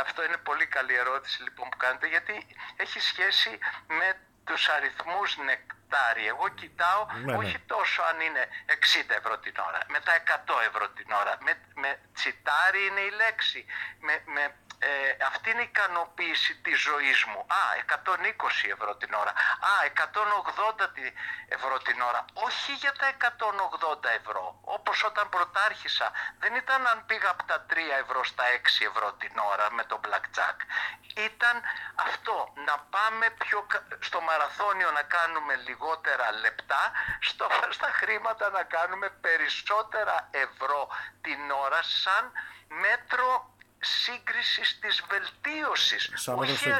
αυτό 0.00 0.24
είναι 0.24 0.36
πολύ 0.36 0.66
καλή 0.66 0.94
ερώτηση 0.94 1.42
λοιπόν 1.42 1.68
που 1.68 1.76
κάνετε, 1.76 2.06
γιατί 2.06 2.56
έχει 2.76 3.00
σχέση 3.00 3.58
με 3.86 4.20
τους 4.44 4.68
αριθμούς 4.68 5.36
νεκτάρι. 5.36 6.26
Εγώ 6.26 6.48
κοιτάω 6.48 7.06
ναι, 7.06 7.32
ναι. 7.32 7.36
όχι 7.36 7.58
τόσο 7.58 8.02
αν 8.02 8.20
είναι 8.20 8.48
60 8.66 9.10
ευρώ 9.20 9.38
την 9.38 9.54
ώρα, 9.68 9.80
με 9.88 10.00
τα 10.00 10.12
100 10.46 10.66
ευρώ 10.68 10.88
την 10.88 11.08
ώρα. 11.20 11.38
Με, 11.40 11.52
με 11.74 12.00
τσιτάρι 12.14 12.86
είναι 12.86 13.00
η 13.00 13.10
λέξη. 13.10 13.64
Με, 14.00 14.14
με 14.34 14.54
ε, 14.82 15.24
αυτή 15.30 15.50
είναι 15.50 15.60
η 15.60 15.70
ικανοποίηση 15.72 16.52
της 16.64 16.80
ζωής 16.80 17.24
μου. 17.24 17.40
Α, 17.60 17.62
120 17.84 18.68
ευρώ 18.76 18.96
την 18.96 19.12
ώρα. 19.14 19.32
Α, 19.70 19.72
180 19.84 21.12
ευρώ 21.48 21.78
την 21.78 22.00
ώρα. 22.00 22.24
Όχι 22.32 22.72
για 22.72 22.92
τα 22.92 23.06
180 23.06 24.08
ευρώ. 24.20 24.58
Όπως 24.64 25.04
όταν 25.04 25.28
πρωτάρχισα. 25.28 26.12
Δεν 26.38 26.54
ήταν 26.54 26.86
αν 26.86 27.06
πήγα 27.06 27.28
από 27.30 27.44
τα 27.44 27.66
3 27.70 27.76
ευρώ 28.02 28.24
στα 28.24 28.44
6 28.44 28.84
ευρώ 28.90 29.12
την 29.12 29.32
ώρα 29.52 29.72
με 29.72 29.84
το 29.84 30.00
blackjack. 30.04 30.58
Ήταν 31.16 31.56
αυτό, 31.94 32.52
να 32.66 32.74
πάμε 32.94 33.30
πιο 33.30 33.66
στο 34.00 34.20
μαραθώνιο 34.20 34.90
να 34.90 35.02
κάνουμε 35.02 35.54
λιγότερα 35.56 36.32
λεπτά, 36.32 36.92
στο, 37.20 37.46
στα 37.70 37.90
χρήματα 37.92 38.50
να 38.50 38.62
κάνουμε 38.62 39.08
περισσότερα 39.08 40.28
ευρώ 40.30 40.88
την 41.20 41.50
ώρα 41.50 41.82
σαν 41.82 42.32
μέτρο 42.68 43.54
σύγκρισης 43.80 44.78
της 44.78 45.04
βελτίωσης. 45.08 46.10
Σαν 46.14 46.38
Όχι 46.38 46.70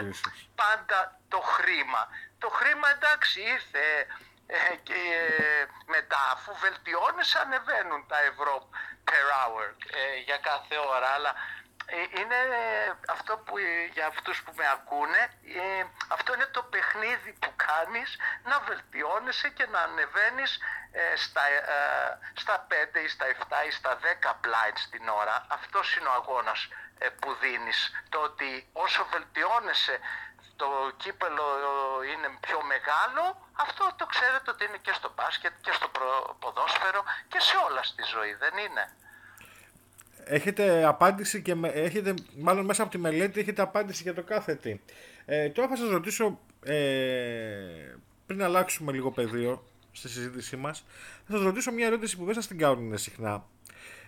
πάντα 0.55 1.21
το 1.29 1.41
χρήμα. 1.41 2.09
Το 2.39 2.49
χρήμα 2.49 2.91
εντάξει 2.91 3.41
ήρθε 3.41 4.07
ε, 4.47 4.77
και 4.83 5.01
ε, 5.39 5.67
μετά 5.87 6.21
αφού 6.33 6.51
βελτιώνεις 6.61 7.35
ανεβαίνουν 7.35 8.07
τα 8.09 8.19
ευρώ 8.31 8.69
per 9.09 9.27
hour 9.39 9.69
ε, 10.01 10.21
για 10.27 10.37
κάθε 10.37 10.77
ώρα 10.95 11.09
αλλά 11.17 11.35
είναι 12.19 12.37
αυτό 13.09 13.37
που 13.37 13.59
για 13.93 14.07
αυτούς 14.07 14.43
που 14.43 14.53
με 14.57 14.67
ακούνε 14.73 15.33
αυτό 16.09 16.35
είναι 16.35 16.47
το 16.47 16.63
παιχνίδι 16.63 17.33
που 17.33 17.53
κάνεις 17.57 18.17
να 18.45 18.61
βελτιώνεσαι 18.61 19.49
και 19.49 19.67
να 19.67 19.81
ανεβαίνεις 19.81 20.59
στα, 21.17 21.41
στα 22.35 22.67
5 22.95 22.99
ή 23.05 23.09
στα 23.09 23.27
7 23.27 23.67
ή 23.69 23.71
στα 23.71 23.99
10 24.23 24.29
blinds 24.45 24.83
την 24.91 25.09
ώρα 25.09 25.47
αυτός 25.49 25.97
είναι 25.97 26.09
ο 26.09 26.13
αγώνας 26.13 26.69
ε, 26.99 27.09
που 27.09 27.35
δίνεις. 27.35 27.91
Το 28.09 28.19
ότι 28.19 28.69
όσο 28.73 29.07
βελτιώνεσαι 29.13 29.99
το 30.57 30.93
κύπελο 30.97 31.47
είναι 32.13 32.29
πιο 32.41 32.63
μεγάλο, 32.63 33.23
αυτό 33.57 33.93
το 33.97 34.07
ξέρετε 34.07 34.51
ότι 34.51 34.65
είναι 34.65 34.77
και 34.77 34.93
στο 34.93 35.13
μπάσκετ 35.15 35.53
και 35.61 35.73
στο 35.73 35.89
ποδόσφαιρο 36.39 37.05
και 37.29 37.41
σε 37.41 37.57
όλα 37.57 37.83
στη 37.83 38.03
ζωή, 38.03 38.35
δεν 38.35 38.57
είναι; 38.57 38.97
Έχετε 40.25 40.85
απάντηση 40.85 41.43
και 41.43 41.55
με, 41.55 41.69
έχετε, 41.69 42.15
μάλλον 42.37 42.65
μέσα 42.65 42.83
από 42.83 42.91
τη 42.91 42.99
μελέτη 42.99 43.41
έχετε 43.41 43.63
απάντηση 43.63 44.03
για 44.03 44.15
το 44.15 44.23
κάθε 44.23 44.55
τι. 44.55 44.81
Ε, 45.25 45.49
τώρα 45.49 45.69
θα 45.69 45.77
σας 45.77 45.91
ρωτήσω, 45.91 46.39
ε, 46.65 47.95
πριν 48.27 48.43
αλλάξουμε 48.43 48.93
λίγο 48.93 49.11
πεδίο 49.11 49.65
στη 49.93 50.09
συζήτησή 50.09 50.57
μας, 50.57 50.85
θα 51.27 51.33
σας 51.33 51.43
ρωτήσω 51.43 51.73
μια 51.73 51.87
ερώτηση 51.87 52.17
που 52.17 52.25
δεν 52.25 52.35
σας 52.35 52.47
την 52.47 52.59
κάνουν 52.59 52.99
συχνά. 52.99 53.45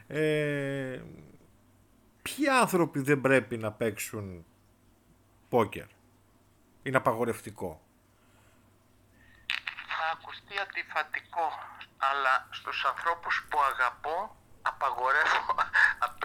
Ε, 0.07 1.01
ποιοι 2.23 2.49
άνθρωποι 2.49 3.01
δεν 3.01 3.21
πρέπει 3.21 3.57
να 3.57 3.73
παίξουν 3.73 4.45
πόκερ. 5.49 5.87
Είναι 6.83 6.97
απαγορευτικό; 6.97 7.81
Θα 9.87 10.19
ακουστεί 10.19 10.55
αντιφατικό, 10.67 11.49
αλλά 11.99 12.49
στους 12.51 12.85
ανθρώπους 12.85 13.47
που 13.51 13.59
αγαπώ 13.73 14.37
απαγορεύω, 14.63 15.55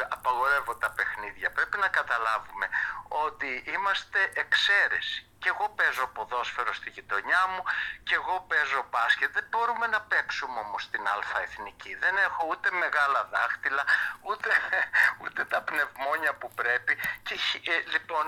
απαγορεύω 0.09 0.75
τα 0.75 0.89
παιχνίδια. 0.89 1.51
Πρέπει 1.51 1.77
να 1.77 1.87
καταλάβουμε 1.87 2.69
ότι 3.07 3.63
είμαστε 3.73 4.31
εξαίρεση. 4.33 5.21
Και 5.39 5.49
εγώ 5.49 5.69
παίζω 5.77 6.07
ποδόσφαιρο 6.07 6.73
στη 6.73 6.89
γειτονιά 6.89 7.47
μου 7.47 7.63
και 8.03 8.15
εγώ 8.15 8.45
παίζω 8.47 8.85
μπάσκετ. 8.89 9.31
Δεν 9.33 9.45
μπορούμε 9.49 9.87
να 9.87 10.01
παίξουμε 10.01 10.59
όμως 10.59 10.83
στην 10.83 11.07
αλφα 11.07 11.39
εθνική. 11.41 11.95
Δεν 11.95 12.17
έχω 12.17 12.47
ούτε 12.49 12.71
μεγάλα 12.71 13.29
δάχτυλα, 13.33 13.83
ούτε, 14.21 14.49
ούτε 15.21 15.45
τα 15.45 15.61
πνευμόνια 15.61 16.33
που 16.33 16.51
πρέπει. 16.61 16.93
Και 17.23 17.35
ε, 17.71 17.83
λοιπόν 17.93 18.25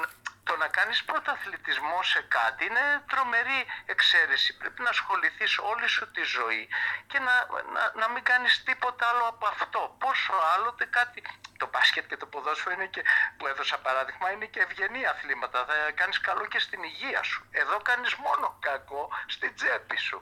το 0.50 0.56
να 0.58 0.68
κάνεις 0.68 1.04
πρωταθλητισμό 1.04 2.04
σε 2.04 2.22
κάτι 2.38 2.66
είναι 2.66 2.86
τρομερή 3.12 3.62
εξαίρεση. 3.86 4.58
Πρέπει 4.58 4.82
να 4.82 4.90
ασχοληθείς 4.90 5.58
όλη 5.58 5.88
σου 5.88 6.12
τη 6.12 6.24
ζωή 6.24 6.70
και 7.08 7.20
να, 7.20 7.34
να, 7.76 7.84
να 8.02 8.08
μην 8.14 8.24
κάνεις 8.24 8.64
τίποτα 8.64 9.08
άλλο 9.10 9.26
από 9.34 9.46
αυτό. 9.48 9.96
Πόσο 10.00 10.34
άλλοτε 10.54 10.86
κάτι... 10.86 11.24
Το 11.58 11.68
μπάσκετ 11.72 12.06
και 12.08 12.18
το 12.18 12.26
ποδόσφαιρο 12.26 12.74
είναι 12.76 12.86
και, 12.86 13.04
που 13.38 13.48
έδωσα 13.48 13.78
παράδειγμα 13.80 14.32
είναι 14.32 14.46
και 14.46 14.60
ευγενή 14.60 15.06
αθλήματα. 15.06 15.66
Θα 15.66 15.92
κάνεις 15.96 16.20
καλό 16.20 16.46
και 16.46 16.60
στην 16.60 16.84
υγεία 16.84 17.24
σου. 17.24 17.48
Εδώ 17.52 17.78
κάνεις 17.90 18.14
μόνο 18.16 18.58
κακό 18.60 19.10
στην 19.28 19.56
τσέπη 19.56 19.98
σου. 19.98 20.22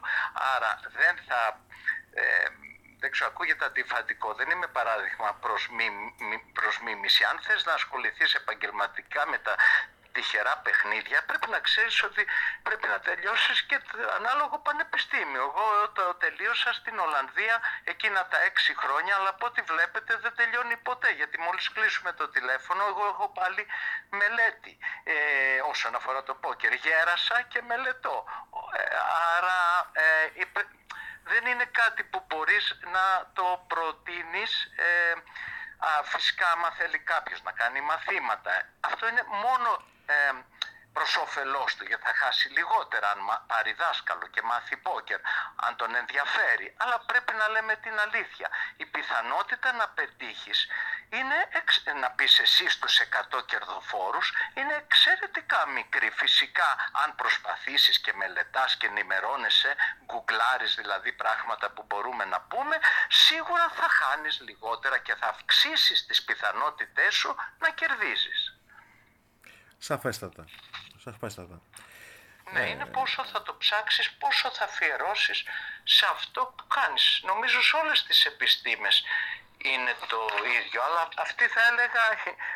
Άρα 0.56 0.80
δεν 1.00 1.16
θα... 1.28 1.60
Ε, 2.14 2.48
δεν 3.00 3.12
ξέρω, 3.12 3.30
ακούγεται 3.34 3.66
αντιφατικό. 3.66 4.34
Δεν 4.34 4.50
είμαι 4.50 4.68
παράδειγμα 4.68 5.34
προς, 5.34 5.70
μη, 5.70 5.88
προς 6.54 6.80
μίμηση. 6.82 7.24
Αν 7.24 7.40
θες 7.42 7.66
να 7.66 7.74
ασχοληθείς 7.74 8.34
επαγγελματικά 8.34 9.28
με 9.28 9.38
τα 9.38 9.56
τυχερά 10.18 10.56
παιχνίδια, 10.66 11.20
πρέπει 11.30 11.50
να 11.56 11.60
ξέρεις 11.60 12.04
ότι 12.04 12.24
πρέπει 12.64 12.88
να 12.88 13.00
τελειώσεις 13.00 13.58
και 13.70 13.78
ανάλογο 14.18 14.56
πανεπιστήμιο. 14.68 15.42
Εγώ 15.50 15.66
το 15.98 16.04
τελείωσα 16.24 16.74
στην 16.74 17.00
Ολλανδία 17.00 17.56
εκείνα 17.84 18.28
τα 18.32 18.40
έξι 18.50 18.72
χρόνια, 18.82 19.16
αλλά 19.16 19.30
από 19.30 19.46
ό,τι 19.46 19.62
βλέπετε 19.62 20.12
δεν 20.24 20.34
τελειώνει 20.36 20.78
ποτέ, 20.78 21.10
γιατί 21.20 21.40
μόλις 21.40 21.72
κλείσουμε 21.72 22.12
το 22.14 22.26
τηλέφωνο, 22.36 22.82
εγώ 22.92 23.04
έχω 23.14 23.28
πάλι 23.40 23.68
μελέτη 24.10 24.78
ε, 25.04 25.16
όσον 25.72 25.96
αφορά 25.96 26.24
το 26.24 26.34
πόκερ. 26.34 26.74
Γέρασα 26.74 27.42
και 27.42 27.62
μελετώ. 27.62 28.26
Ε, 28.78 28.84
άρα 29.36 29.60
ε, 29.92 30.44
δεν 31.24 31.46
είναι 31.46 31.66
κάτι 31.82 32.04
που 32.04 32.26
μπορείς 32.28 32.66
να 32.96 33.06
το 33.34 33.66
προτείνεις 33.68 34.52
ε, 34.76 35.14
Α, 35.80 36.04
φυσικά, 36.04 36.52
άμα 36.52 36.72
θέλει 36.72 37.00
κάποιος 37.00 37.42
να 37.44 37.52
κάνει 37.52 37.82
μαθήματα, 37.82 38.52
αυτό 38.80 39.08
είναι 39.08 39.24
μόνο 39.46 39.70
ε, 40.08 40.32
προς 40.98 41.16
όφελός 41.16 41.76
του 41.76 41.86
γιατί 41.90 42.04
θα 42.04 42.14
χάσει 42.22 42.48
λιγότερα 42.50 43.08
αν 43.12 43.20
πάρει 43.48 43.74
δάσκαλο 43.74 44.28
και 44.28 44.42
μάθει 44.42 44.78
πόκερ 44.78 45.20
αν 45.66 45.76
τον 45.76 45.96
ενδιαφέρει. 45.96 46.68
Αλλά 46.78 46.98
πρέπει 47.00 47.34
να 47.34 47.48
λέμε 47.48 47.76
την 47.76 48.00
αλήθεια. 48.00 48.48
Η 48.78 48.86
πιθανότητα 48.86 49.72
να 49.72 49.88
πετύχεις 49.88 50.68
είναι 51.10 51.38
να 52.00 52.10
πεις 52.12 52.40
εσύ 52.40 52.70
στους 52.70 53.00
100 53.00 53.46
κερδοφόρους 53.46 54.34
είναι 54.54 54.74
εξαιρετικά 54.74 55.68
μικρή. 55.68 56.10
Φυσικά 56.10 56.70
αν 57.04 57.16
προσπαθήσεις 57.16 58.00
και 58.00 58.14
μελετάς 58.14 58.78
και 58.78 58.86
ενημερώνεσαι 58.86 59.76
γκουγκλάρεις 60.06 60.76
δηλαδή 60.76 61.12
πράγματα 61.12 61.70
που 61.70 61.84
μπορούμε 61.88 62.26
να 62.26 62.40
πούμε 62.42 62.76
σίγουρα 63.10 63.70
θα 63.70 63.88
χάνεις 63.90 64.40
λιγότερα 64.42 64.98
και 64.98 65.16
θα 65.16 65.28
αυξήσεις 65.28 66.06
τις 66.06 66.24
πιθανότητές 66.24 67.14
σου 67.16 67.36
να 67.60 67.70
κερδίζεις 67.70 68.47
Σαφέστατα. 69.78 70.46
Σαφέστατα. 71.04 71.62
Ναι, 72.52 72.70
είναι 72.70 72.86
πόσο 72.86 73.26
θα 73.26 73.42
το 73.42 73.56
ψάξεις, 73.56 74.12
πόσο 74.12 74.52
θα 74.52 74.64
αφιερώσεις 74.64 75.44
σε 75.84 76.06
αυτό 76.12 76.54
που 76.56 76.68
κάνεις. 76.68 77.22
Νομίζω 77.24 77.62
σε 77.62 77.76
όλες 77.76 78.04
τις 78.04 78.26
επιστήμες 78.26 79.04
είναι 79.58 79.94
το 80.08 80.20
ίδιο, 80.60 80.84
αλλά 80.84 81.08
αυτή 81.18 81.48
θα 81.48 81.62
έλεγα, 81.72 82.04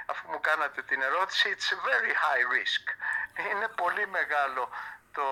αφού 0.06 0.30
μου 0.32 0.40
κάνατε 0.40 0.82
την 0.84 1.02
ερώτηση, 1.02 1.56
it's 1.56 1.70
very 1.88 2.14
high 2.24 2.46
risk. 2.56 2.86
Είναι 3.52 3.68
πολύ 3.68 4.08
μεγάλο 4.08 4.70
το, 5.14 5.26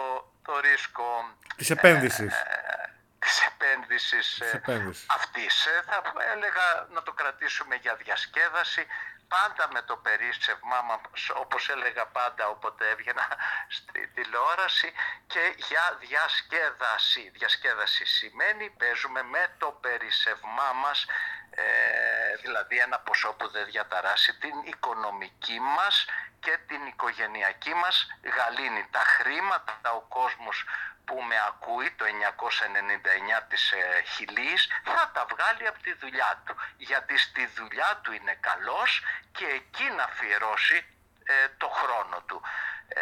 το 0.46 0.60
ρίσκο 0.60 1.38
της 1.56 1.70
επένδυσης. 1.70 2.34
Ε, 2.34 2.99
της 3.20 3.42
επένδυσης, 3.42 4.40
ε, 4.40 4.62
αυτής. 5.08 5.66
Ε, 5.66 5.84
θα 5.86 6.02
έλεγα 6.34 6.88
να 6.90 7.04
το 7.04 7.12
κρατήσουμε 7.12 7.76
για 7.76 7.96
διασκέδαση, 7.96 8.86
πάντα 9.28 9.70
με 9.74 9.82
το 9.82 9.96
περίσσευμά 9.96 10.82
μας, 10.82 11.30
όπως 11.44 11.70
έλεγα 11.70 12.06
πάντα 12.06 12.48
όποτε 12.48 12.90
έβγαινα 12.90 13.28
στη 13.78 14.08
τηλεόραση 14.08 14.94
και 15.28 15.54
για 15.68 15.98
διασκέδαση. 16.00 17.30
Διασκέδαση 17.34 18.06
σημαίνει 18.06 18.70
παίζουμε 18.70 19.22
με 19.24 19.44
το 19.58 19.78
περίσσευμά 19.82 20.72
μας, 20.84 21.06
ε, 21.50 22.36
δηλαδή 22.42 22.78
ένα 22.78 23.00
ποσό 23.00 23.34
που 23.38 23.50
δεν 23.50 23.66
διαταράσει 23.66 24.32
την 24.40 24.56
οικονομική 24.64 25.60
μας 25.60 26.06
και 26.40 26.58
την 26.68 26.86
οικογενειακή 26.86 27.74
μας 27.74 28.08
γαλήνη. 28.38 28.88
Τα 28.92 29.04
χρήματα 29.16 29.92
ο 30.00 30.02
κόσμος 30.02 30.66
που 31.06 31.16
με 31.30 31.38
ακούει 31.52 31.90
το 31.98 32.06
999 32.06 33.44
της 33.50 33.72
ε, 33.72 34.02
Χιλής 34.14 34.62
θα 34.84 35.12
τα 35.14 35.26
βγάλει 35.32 35.68
από 35.68 35.80
τη 35.86 35.94
δουλειά 36.02 36.42
του 36.46 36.54
γιατί 36.78 37.18
στη 37.18 37.44
δουλειά 37.58 38.00
του 38.04 38.12
είναι 38.18 38.36
καλός 38.40 38.92
και 39.32 39.46
εκεί 39.60 39.88
να 39.98 40.04
αφιερώσει 40.04 40.78
ε, 41.24 41.34
το 41.58 41.68
χρόνο 41.80 42.18
του. 42.28 42.42
Ε, 42.88 43.02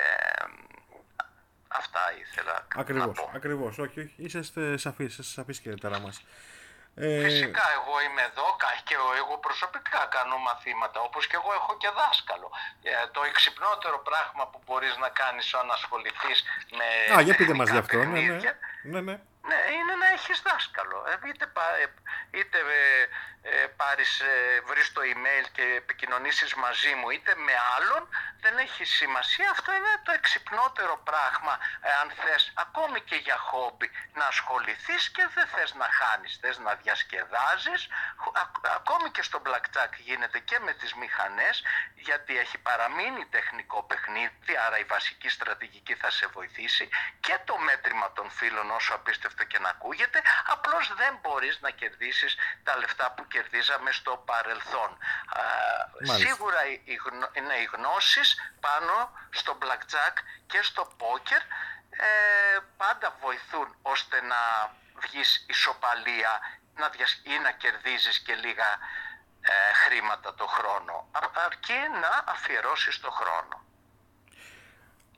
αυτά 1.67 2.01
ήθελα 2.21 2.67
ακριβώς, 2.75 3.05
να 3.05 3.11
πω. 3.11 3.31
Ακριβώς, 3.35 3.77
όχι, 3.77 3.99
όχι. 3.99 4.13
Είσαστε 4.17 4.77
σαφείς, 4.77 5.11
είσαστε 5.11 5.33
σαφείς 5.41 5.59
κύριε 5.59 5.77
Ταραμάς. 5.77 6.23
Ε... 6.99 7.21
Φυσικά 7.27 7.63
εγώ 7.77 7.93
είμαι 8.05 8.23
εδώ 8.29 8.47
και 8.87 8.95
εγώ 9.21 9.35
προσωπικά 9.47 10.01
κάνω 10.15 10.37
μαθήματα 10.47 10.97
όπως 11.07 11.23
και 11.27 11.37
εγώ 11.41 11.51
έχω 11.59 11.73
και 11.81 11.89
δάσκαλο. 11.99 12.49
Ε, 12.89 12.91
το 13.15 13.21
εξυπνότερο 13.31 13.97
πράγμα 14.09 14.43
που 14.51 14.59
μπορείς 14.65 14.95
να 15.03 15.09
κάνεις 15.21 15.45
όταν 15.53 15.71
ασχοληθείς 15.77 16.37
με 16.77 16.87
Α, 17.15 17.21
για 17.21 17.35
πείτε 17.35 17.53
μας 17.53 17.69
γι' 17.69 17.81
αυτό, 17.83 17.97
ναι, 17.97 18.19
ναι. 18.19 18.39
ναι, 18.91 19.01
ναι. 19.07 19.15
Ναι, 19.47 19.59
είναι 19.77 19.95
να 19.95 20.07
έχεις 20.07 20.41
δάσκαλο. 20.41 21.03
Ε, 21.07 21.29
είτε, 21.29 21.45
είτε 22.31 22.57
ε, 23.41 23.67
πάρεις, 23.81 24.21
βρεις 24.65 24.91
το 24.91 25.01
email 25.13 25.45
και 25.51 25.63
επικοινωνήσεις 25.77 26.53
μαζί 26.53 26.93
μου 26.95 27.09
είτε 27.09 27.35
με 27.35 27.53
άλλον, 27.75 28.09
δεν 28.41 28.57
έχει 28.57 28.85
σημασία. 28.85 29.49
Αυτό 29.51 29.75
είναι 29.75 29.93
το 30.03 30.11
εξυπνότερο 30.11 31.01
πράγμα, 31.03 31.59
αν 32.01 32.11
θες, 32.21 32.51
ακόμη 32.55 33.01
και 33.01 33.15
για 33.15 33.37
χόμπι, 33.37 33.91
να 34.13 34.25
ασχοληθείς 34.25 35.09
και 35.09 35.29
δεν 35.33 35.47
θες 35.47 35.73
να 35.73 35.87
χάνεις, 35.99 36.37
θες 36.41 36.57
να 36.57 36.73
διασκεδάζεις. 36.75 37.87
ακόμη 38.75 39.09
και 39.09 39.21
στο 39.21 39.41
blackjack 39.45 39.93
γίνεται 39.97 40.39
και 40.39 40.59
με 40.59 40.73
τις 40.73 40.93
μηχανές, 40.93 41.63
γιατί 41.95 42.37
έχει 42.37 42.57
παραμείνει 42.57 43.25
τεχνικό 43.25 43.83
παιχνίδι, 43.83 44.53
άρα 44.65 44.79
η 44.79 44.83
βασική 44.83 45.29
στρατηγική 45.29 45.95
θα 45.95 46.09
σε 46.09 46.27
βοηθήσει 46.27 46.89
και 47.19 47.37
το 47.45 47.57
μέτρημα 47.57 48.11
των 48.11 48.29
φίλων 48.29 48.71
όσο 48.71 48.93
απίστευτο 48.93 49.36
και 49.43 49.59
να 49.59 49.69
ακούγεται, 49.69 50.21
απλώς 50.53 50.93
δεν 50.95 51.19
μπορείς 51.21 51.59
να 51.61 51.69
κερδίσεις 51.69 52.35
τα 52.63 52.77
λεφτά 52.77 53.13
που 53.15 53.27
κερδίζαμε 53.27 53.91
στο 53.91 54.23
παρελθόν. 54.25 54.97
σίγουρα 56.01 56.61
είναι 57.33 57.55
οι 57.61 57.69
γνώσεις 57.75 58.27
πάνω 58.59 59.11
στο 59.29 59.57
blackjack 59.61 60.15
και 60.47 60.61
στο 60.61 60.87
poker 60.99 61.41
ε, 61.89 62.59
πάντα 62.77 63.17
βοηθούν 63.21 63.75
ώστε 63.81 64.21
να 64.21 64.41
βγεις 65.03 65.45
ισοπαλία 65.49 66.39
να 66.75 66.89
διασ... 66.89 67.21
ή 67.23 67.39
να 67.43 67.51
κερδίζεις 67.51 68.19
και 68.19 68.33
λίγα 68.33 68.69
ε, 69.41 69.73
χρήματα 69.73 70.35
το 70.35 70.45
χρόνο 70.47 71.07
αρκεί 71.45 71.79
να 72.01 72.31
αφιερώσεις 72.31 72.99
το 72.99 73.11
χρόνο. 73.11 73.65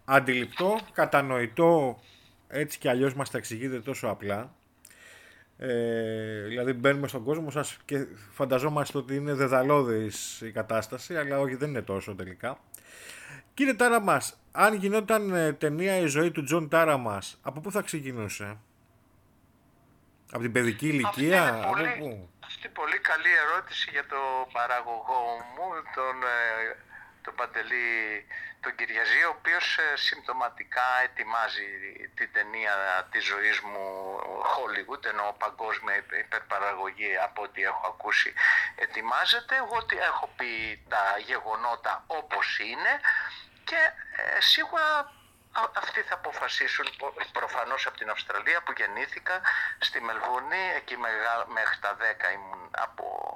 Αντιληπτό, 0.06 0.80
κατανοητό, 0.92 2.00
έτσι 2.50 2.78
κι 2.78 2.88
αλλιώς 2.88 3.14
μας 3.14 3.30
τα 3.30 3.38
εξηγείτε 3.38 3.80
τόσο 3.80 4.08
απλά. 4.08 4.54
Ε, 5.58 6.42
δηλαδή 6.42 6.74
μπαίνουμε 6.74 7.08
στον 7.08 7.24
κόσμο 7.24 7.50
σας 7.50 7.78
και 7.86 8.06
φανταζόμαστε 8.34 8.98
ότι 8.98 9.16
είναι 9.16 9.34
δαιδαλώδης 9.34 10.42
η 10.42 10.52
κατάσταση, 10.52 11.18
αλλά 11.18 11.40
όχι 11.40 11.56
δεν 11.56 11.70
είναι 11.70 11.82
τόσο 11.82 12.16
τελικά. 12.16 12.60
Κύριε 13.54 13.74
Τάραμας, 13.74 14.40
αν 14.52 14.74
γινόταν 14.74 15.34
ε, 15.34 15.54
ταινία 15.54 15.98
η 15.98 16.06
ζωή 16.06 16.32
του 16.32 16.44
Τζον 16.44 16.70
Τάραμας, 16.70 17.40
από 17.42 17.60
πού 17.60 17.72
θα 17.72 17.82
ξεκινούσε; 17.82 18.58
Από 20.32 20.42
την 20.42 20.52
παιδική 20.52 20.88
ηλικία, 20.88 21.44
αυτή 21.44 21.62
από 21.62 21.72
πολύ, 21.72 21.96
πού; 22.00 22.30
Αυτή 22.46 22.68
πολύ 22.68 23.00
καλή 23.00 23.32
ερώτηση 23.44 23.90
για 23.92 24.06
τον 24.06 24.54
παραγωγό 24.54 25.22
μου, 25.54 25.68
τον, 25.96 26.16
ε, 26.24 26.78
τον 27.22 27.34
Παντελή 27.36 27.88
τον 28.62 28.76
Κυριαζή, 28.76 29.24
ο 29.24 29.30
οποίος 29.38 29.78
ε, 29.78 29.96
συμπτωματικά 29.96 30.88
ετοιμάζει 31.04 31.68
την 32.16 32.30
ταινία 32.34 32.74
της 33.12 33.24
ζωής 33.26 33.60
μου 33.60 33.86
Hollywood, 34.54 35.06
ενώ 35.06 35.36
παγκόσμια 35.38 35.96
υπερπαραγωγή 36.26 37.18
από 37.18 37.42
ό,τι 37.42 37.64
έχω 37.64 37.88
ακούσει 37.88 38.34
ετοιμάζεται. 38.76 39.56
Εγώ 39.56 39.78
έχω 40.10 40.30
πει 40.36 40.84
τα 40.90 41.04
γεγονότα 41.26 42.04
όπως 42.08 42.60
είναι 42.60 42.94
και 43.64 43.82
ε, 44.16 44.42
σίγουρα 44.42 45.12
αυτοί 45.74 46.02
θα 46.02 46.14
αποφασίσουν 46.14 46.86
προφανώς 47.32 47.86
από 47.86 47.98
την 47.98 48.10
Αυστραλία 48.10 48.62
που 48.62 48.74
γεννήθηκα 48.78 49.42
στη 49.80 50.02
Μελβούνη 50.02 50.62
εκεί 50.76 50.98
μέχρι 51.48 51.78
τα 51.80 51.98
10 51.98 52.34
ήμουν 52.34 52.72
από 52.72 53.29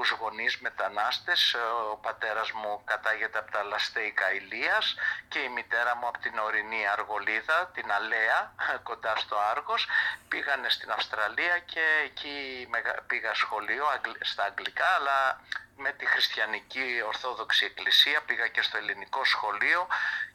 ε, 0.00 0.04
φτωχού 0.04 0.22
γονείς 0.22 0.58
μετανάστες 0.58 1.54
ο 1.92 1.96
πατέρας 1.96 2.52
μου 2.52 2.82
κατάγεται 2.84 3.38
από 3.38 3.50
τα 3.50 3.62
Λαστέικα 3.62 4.32
Ηλίας 4.32 4.94
και 5.28 5.38
η 5.38 5.48
μητέρα 5.48 5.96
μου 5.96 6.06
από 6.06 6.18
την 6.18 6.38
ορεινή 6.38 6.86
Αργολίδα 6.86 7.70
την 7.74 7.92
Αλέα 7.92 8.54
κοντά 8.88 9.16
στο 9.16 9.36
Άργος. 9.50 9.86
Πήγανε 10.28 10.68
στην 10.68 10.90
Αυστραλία 10.90 11.58
και 11.58 11.84
εκεί 12.04 12.68
πήγα 13.06 13.34
σχολείο 13.34 13.84
στα 14.20 14.44
αγγλικά 14.44 14.88
αλλά 14.98 15.40
με 15.76 15.92
τη 15.92 16.06
χριστιανική 16.06 17.02
ορθόδοξη 17.06 17.64
εκκλησία 17.64 18.20
πήγα 18.22 18.46
και 18.48 18.62
στο 18.62 18.76
ελληνικό 18.76 19.24
σχολείο 19.24 19.86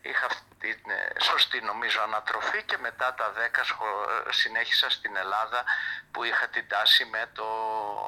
είχα 0.01 0.25
αυτή 0.25 0.49
την 0.59 0.91
ε, 0.91 1.19
σωστή 1.19 1.61
νομίζω 1.61 2.01
ανατροφή 2.01 2.63
και 2.63 2.77
μετά 2.77 3.13
τα 3.13 3.33
10 3.33 4.29
συνέχισα 4.29 4.89
στην 4.89 5.15
Ελλάδα 5.15 5.63
που 6.11 6.23
είχα 6.23 6.47
την 6.47 6.67
τάση 6.67 7.05
με, 7.05 7.29
το, 7.33 7.45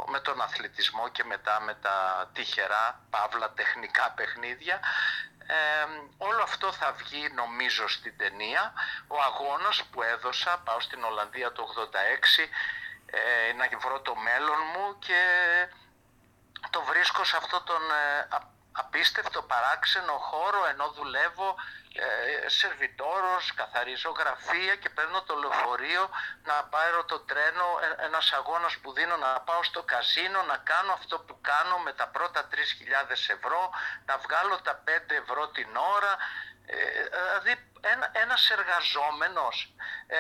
με 0.10 0.20
τον 0.20 0.42
αθλητισμό 0.42 1.10
και 1.10 1.24
μετά 1.24 1.62
με 1.62 1.74
τα 1.74 2.30
τυχερά 2.34 3.02
παύλα 3.10 3.52
τεχνικά 3.52 4.12
παιχνίδια. 4.16 4.80
Ε, 5.48 5.86
όλο 6.18 6.44
αυτό 6.44 6.72
θα 6.72 6.92
βγει 6.92 7.30
νομίζω 7.36 7.88
στην 7.88 8.18
ταινία. 8.18 8.74
Ο 9.08 9.22
αγώνας 9.22 9.84
που 9.84 10.02
έδωσα 10.02 10.62
πάω 10.66 10.80
στην 10.80 11.04
Ολλανδία 11.04 11.52
το 11.52 11.68
86 12.38 12.50
ε, 13.06 13.54
να 13.54 13.78
βρω 13.80 14.02
το 14.02 14.16
μέλλον 14.16 14.58
μου 14.74 15.00
και 15.00 15.22
το 16.70 16.82
βρίσκω 16.82 17.24
σε 17.24 17.38
αυτό 17.38 17.62
τον 17.62 17.82
ε, 17.92 18.28
απίστευτο 18.72 19.42
παράξενο 19.42 20.14
χώρο 20.14 20.66
ενώ 20.66 20.88
δουλεύω 20.98 21.56
ε, 21.94 22.50
σερβιτόρος, 22.50 23.54
καθαρίζω 23.54 24.10
γραφεία 24.20 24.76
και 24.76 24.90
παίρνω 24.90 25.22
το 25.22 25.36
λεωφορείο 25.36 26.10
να 26.44 26.64
πάρω 26.64 27.04
το 27.04 27.20
τρένο, 27.20 27.66
ε, 27.82 28.06
ένας 28.06 28.32
αγώνας 28.32 28.78
που 28.78 28.94
δίνω 28.94 29.18
να 29.18 29.42
πάω 29.42 29.64
στο 29.64 29.84
καζίνο, 29.84 30.42
να 30.42 30.58
κάνω 30.58 30.94
αυτό 30.94 31.20
που 31.20 31.38
κάνω 31.42 31.78
με 31.78 31.94
τα 31.94 32.08
πρώτα 32.08 32.48
3.000 32.52 33.30
ευρώ, 33.38 33.70
να 34.06 34.18
βγάλω 34.18 34.62
τα 34.62 34.84
5 34.86 35.16
ευρώ 35.24 35.48
την 35.48 35.70
ώρα, 35.96 36.18
ε, 36.66 36.78
δηλαδή 37.42 37.73
ένα, 37.92 38.10
ένας 38.24 38.50
εργαζόμενος 38.50 39.74
ε, 40.08 40.18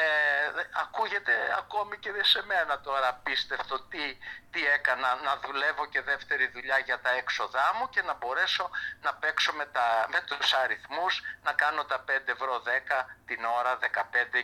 ακούγεται 0.83 1.33
ακόμη 1.57 1.97
και 1.97 2.09
σε 2.21 2.43
μένα 2.45 2.79
τώρα 2.79 3.07
απίστευτο 3.07 3.75
τι, 3.79 4.17
τι 4.51 4.61
έκανα 4.67 5.09
να 5.27 5.33
δουλεύω 5.45 5.85
και 5.85 6.01
δεύτερη 6.01 6.47
δουλειά 6.55 6.77
για 6.77 6.99
τα 6.99 7.11
έξοδά 7.21 7.67
μου 7.77 7.89
και 7.89 8.01
να 8.01 8.13
μπορέσω 8.13 8.69
να 9.01 9.13
παίξω 9.13 9.51
με, 9.53 9.65
τα, 9.65 10.07
με 10.11 10.19
τους 10.27 10.53
αριθμούς 10.53 11.21
να 11.43 11.53
κάνω 11.53 11.83
τα 11.83 12.03
5 12.07 12.09
ευρώ 12.25 12.63
10 12.65 13.05
την 13.25 13.41
ώρα 13.59 13.77
15 13.81 13.85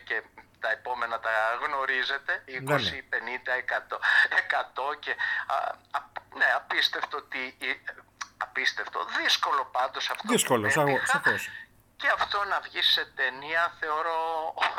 και 0.04 0.22
τα 0.60 0.72
επόμενα 0.72 1.20
τα 1.20 1.30
γνωρίζετε 1.66 2.44
20, 2.48 2.50
50, 2.50 2.80
100, 3.76 4.00
100 4.92 5.00
και 5.00 5.16
ναι 6.38 6.50
απίστευτο 6.56 7.22
τι 7.22 7.42
απίστευτο 8.38 9.00
δύσκολο 9.22 9.70
πάντως 9.72 10.10
αυτό 10.10 10.28
δύσκολο, 10.28 10.68
που 10.68 10.72
σαφώς 11.06 11.50
και 12.00 12.10
αυτό 12.18 12.38
να 12.52 12.58
βγεις 12.66 12.88
σε 12.96 13.04
ταινία 13.20 13.64
θεωρώ, 13.80 14.20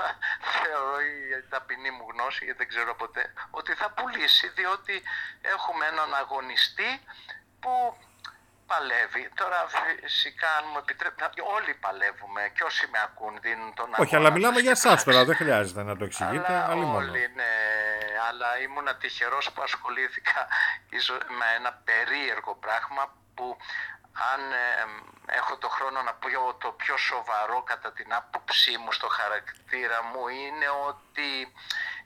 θεωρώ 0.63 0.95
η 1.01 1.49
ταπεινή 1.53 1.91
μου 1.97 2.05
γνώση, 2.13 2.45
γιατί 2.45 2.59
δεν 2.63 2.69
ξέρω 2.69 2.93
ποτέ, 3.03 3.25
ότι 3.51 3.73
θα 3.81 3.89
πουλήσει, 3.97 4.47
διότι 4.59 4.95
έχουμε 5.55 5.85
έναν 5.93 6.11
αγωνιστή 6.23 6.91
που 7.61 7.73
παλεύει. 8.71 9.25
Τώρα 9.41 9.59
φυσικά 10.07 10.49
αν 10.59 10.65
μου 10.71 10.79
επιτρέπετε, 10.85 11.43
όλοι 11.57 11.73
παλεύουμε 11.85 12.43
και 12.55 12.63
όσοι 12.71 12.85
με 12.93 12.99
ακούν 13.07 13.35
δίνουν 13.45 13.71
τον 13.79 13.87
αγώνα. 13.87 14.05
Όχι, 14.05 14.17
αλλά 14.17 14.31
μιλάμε 14.37 14.61
για 14.67 14.77
εσάς 14.79 15.05
τώρα, 15.05 15.25
δεν 15.29 15.37
χρειάζεται 15.43 15.83
να 15.83 15.95
το 15.99 16.05
εξηγείτε. 16.05 16.53
Αλλά 16.71 16.87
όλοι, 17.01 17.23
ναι, 17.39 17.53
αλλά 18.29 18.49
ήμουν 18.65 18.89
τυχερός 19.01 19.45
που 19.53 19.63
ασχολήθηκα 19.63 20.41
με 21.39 21.47
ένα 21.59 21.73
περίεργο 21.89 22.53
πράγμα 22.65 23.03
που 23.35 23.47
αν 24.13 24.53
ε, 24.53 24.87
έχω 25.27 25.57
το 25.57 25.69
χρόνο 25.69 26.03
να 26.03 26.15
πω 26.15 26.55
το 26.55 26.71
πιο 26.73 26.97
σοβαρό 26.97 27.63
κατά 27.63 27.93
την 27.93 28.15
άποψή 28.15 28.79
μου 28.79 28.93
στο 28.93 29.09
χαρακτήρα 29.09 30.03
μου 30.03 30.29
είναι 30.29 30.69
ότι 30.89 31.53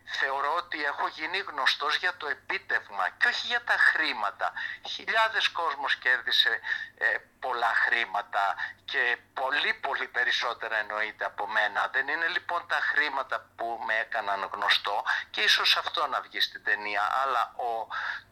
θεωρώ 0.04 0.54
ότι 0.56 0.84
έχω 0.84 1.08
γίνει 1.08 1.38
γνωστός 1.38 1.96
για 1.96 2.16
το 2.16 2.26
επίτευγμα 2.26 3.08
και 3.18 3.28
όχι 3.28 3.46
για 3.46 3.64
τα 3.64 3.76
χρήματα. 3.78 4.52
Χιλιάδες 4.88 5.48
κόσμος 5.48 5.96
κέρδισε 5.96 6.60
ε, 6.98 7.16
πολλά 7.44 7.72
χρήματα 7.84 8.44
και 8.90 9.02
πολύ 9.40 9.72
πολύ 9.86 10.06
περισσότερα 10.16 10.76
εννοείται 10.82 11.24
από 11.30 11.44
μένα. 11.56 11.80
Δεν 11.94 12.06
είναι 12.12 12.28
λοιπόν 12.36 12.60
τα 12.72 12.80
χρήματα 12.90 13.36
που 13.56 13.68
με 13.86 13.94
έκαναν 14.04 14.40
γνωστό 14.54 14.96
και 15.32 15.40
ίσως 15.48 15.70
αυτό 15.82 16.00
να 16.12 16.18
βγει 16.26 16.40
στην 16.48 16.60
ταινία, 16.68 17.04
αλλά 17.22 17.42
ο, 17.68 17.70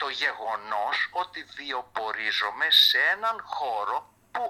το 0.02 0.08
γεγονός 0.22 0.96
ότι 1.22 1.40
βιοπορίζομαι 1.58 2.66
σε 2.86 2.98
έναν 3.14 3.36
χώρο 3.56 3.96
που 4.32 4.44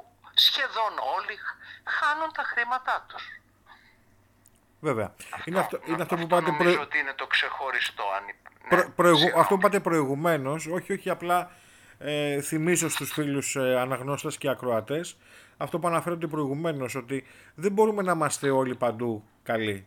σχεδόν 0.47 0.93
όλοι 1.17 1.35
χάνουν 1.97 2.31
τα 2.39 2.45
χρήματά 2.51 2.97
τους. 3.09 3.25
Βέβαια. 4.81 5.09
Αυτό, 5.35 5.51
είναι 5.51 5.59
αυτό, 5.59 5.77
είναι 5.85 6.03
αυτό, 6.03 6.17
που 6.17 6.27
πάτε 6.27 6.51
νομίζω 6.51 6.81
ότι 6.81 6.99
είναι 6.99 7.13
το 7.13 7.27
ξεχωριστό. 7.27 8.05
Ναι, 8.71 8.83
αυτό 9.37 9.55
που 9.55 9.61
είπατε 9.61 9.81
προηγουμένως, 9.81 10.67
όχι, 10.67 10.93
όχι 10.93 11.11
απλά 11.11 11.51
ε, 12.05 12.41
θυμίζω 12.41 12.89
στους 12.89 13.13
φίλους 13.13 13.57
ε, 13.57 13.79
αναγνώστες 13.79 14.37
και 14.37 14.49
ακροατές, 14.49 15.17
αυτό 15.57 15.79
που 15.79 15.87
αναφέρονται 15.87 16.27
προηγουμένως, 16.27 16.95
ότι 16.95 17.27
δεν 17.55 17.73
μπορούμε 17.73 18.03
να 18.03 18.13
είμαστε 18.13 18.51
όλοι 18.51 18.75
παντού 18.75 19.25
καλοί. 19.43 19.87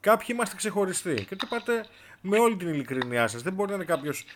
Κάποιοι 0.00 0.26
είμαστε 0.30 0.56
ξεχωριστοί. 0.56 1.24
Και 1.28 1.36
το 1.36 1.46
είπατε 1.46 1.86
με 2.20 2.38
όλη 2.38 2.56
την 2.56 2.68
ειλικρινιά 2.68 3.28
σας. 3.28 3.42
Δεν 3.42 3.52
μπορεί 3.52 3.68
να 3.70 3.74
είναι 3.74 3.84
κάποιος 3.84 4.26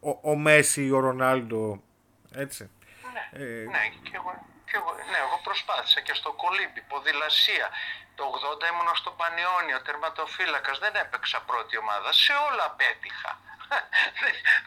ο, 0.00 0.10
ο 0.30 0.34
Μέση, 0.36 0.90
ο 0.90 0.98
Ρονάλντο, 0.98 1.82
έτσι. 2.34 2.70
Ναι, 3.14 3.44
ε, 3.44 3.64
ναι, 3.74 3.82
και 4.06 4.16
εγώ, 4.20 4.30
και 4.68 4.76
εγώ, 4.80 4.90
ναι, 5.10 5.18
εγώ 5.26 5.36
προσπάθησα 5.48 6.00
και 6.06 6.14
στο 6.20 6.30
κολύμπι, 6.42 6.80
ποδηλασία. 6.90 7.66
Το 8.14 8.24
80 8.24 8.70
ήμουν 8.70 8.90
στο 9.02 9.10
Πανιόνιο, 9.20 9.78
τερματοφύλακας, 9.86 10.76
δεν 10.84 10.94
έπαιξα 11.02 11.38
πρώτη 11.50 11.74
ομάδα. 11.84 12.10
Σε 12.24 12.32
όλα 12.48 12.66
πέτυχα. 12.80 13.32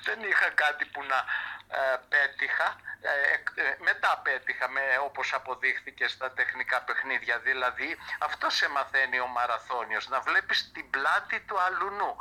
Δεν 0.05 0.19
είχα 0.29 0.49
κάτι 0.49 0.85
που 0.85 1.03
να 1.03 1.25
ε, 1.67 1.97
πέτυχα. 2.09 2.75
Ε, 3.01 3.61
ε, 3.61 3.75
μετά 3.79 4.21
πέτυχα 4.23 4.69
με, 4.69 4.81
όπως 5.03 5.33
αποδείχθηκε 5.33 6.07
στα 6.07 6.31
τεχνικά 6.31 6.81
παιχνίδια. 6.81 7.39
Δηλαδή 7.39 7.97
αυτό 8.19 8.49
σε 8.49 8.69
μαθαίνει 8.69 9.19
ο 9.19 9.27
μαραθώνιος, 9.27 10.07
να 10.07 10.19
βλέπεις 10.19 10.71
την 10.71 10.89
πλάτη 10.89 11.39
του 11.39 11.61
αλουνού. 11.61 12.15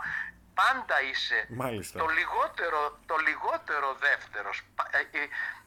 Πάντα 0.55 1.03
είσαι 1.03 1.49
το 1.93 2.07
λιγότερο, 2.07 2.99
το 3.07 3.17
λιγότερο 3.17 3.95
δεύτερος. 3.95 4.63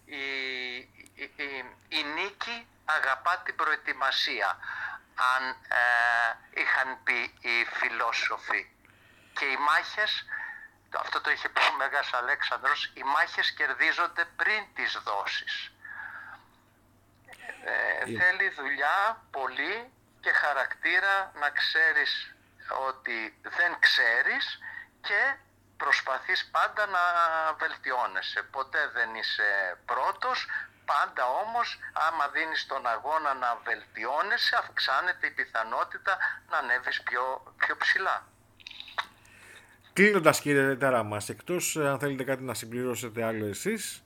Η, 0.05 0.23
η, 1.89 2.03
νίκη 2.15 2.67
αγαπά 2.85 3.41
την 3.45 3.55
προετοιμασία, 3.55 4.57
αν 5.35 5.55
είχαν 6.53 6.97
πει 7.03 7.33
οι 7.39 7.65
φιλόσοφοι. 7.73 8.69
Και 9.33 9.45
οι 9.45 9.57
μάχες 9.57 10.25
αυτό 10.95 11.21
το 11.21 11.31
είχε 11.31 11.49
πει 11.49 11.61
ο 11.61 11.75
Μέγας 11.77 12.13
Αλέξανδρος, 12.13 12.91
οι 12.93 13.03
μάχες 13.03 13.51
κερδίζονται 13.51 14.25
πριν 14.35 14.63
τις 14.73 14.97
δόσεις. 15.03 15.71
Ε, 17.63 18.05
θέλει 18.17 18.49
δουλειά 18.49 19.23
πολύ 19.31 19.91
και 20.21 20.31
χαρακτήρα 20.31 21.31
να 21.35 21.49
ξέρεις 21.49 22.35
ότι 22.87 23.39
δεν 23.41 23.77
ξέρεις 23.79 24.59
και 25.01 25.35
προσπαθείς 25.77 26.49
πάντα 26.51 26.85
να 26.85 26.99
βελτιώνεσαι. 27.53 28.41
Ποτέ 28.41 28.87
δεν 28.87 29.15
είσαι 29.15 29.77
πρώτος, 29.85 30.47
πάντα 30.85 31.25
όμως 31.25 31.79
άμα 31.93 32.27
δίνεις 32.27 32.65
τον 32.65 32.87
αγώνα 32.87 33.33
να 33.33 33.55
βελτιώνεσαι 33.63 34.55
αυξάνεται 34.55 35.27
η 35.27 35.31
πιθανότητα 35.31 36.17
να 36.49 36.57
ανέβεις 36.57 37.01
πιο, 37.01 37.53
πιο 37.57 37.77
ψηλά. 37.77 38.27
Κλείνοντας, 39.97 40.41
κύριε 40.41 40.75
Τέρα 40.75 41.03
μας, 41.03 41.29
εκτός 41.29 41.75
ε, 41.75 41.87
αν 41.87 41.99
θέλετε 41.99 42.23
κάτι 42.23 42.43
να 42.43 42.53
συμπληρώσετε 42.53 43.23
άλλο 43.23 43.45
εσείς, 43.45 44.03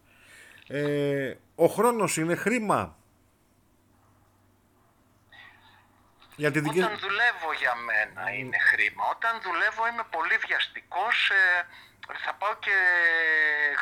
ε, 0.67 1.33
ο 1.55 1.67
χρόνος 1.67 2.17
είναι 2.17 2.35
χρήμα. 2.35 2.97
Γιατί 6.35 6.59
Όταν 6.59 6.97
δουλεύω 7.05 7.49
για 7.61 7.75
μένα 7.75 8.31
είναι 8.33 8.57
χρήμα. 8.69 9.03
Όταν 9.15 9.33
δουλεύω 9.43 9.87
είμαι 9.87 10.05
πολύ 10.15 10.37
βιαστικός. 10.47 11.29
Ε, 11.29 11.65
θα 12.25 12.33
πάω 12.33 12.55
και 12.65 12.77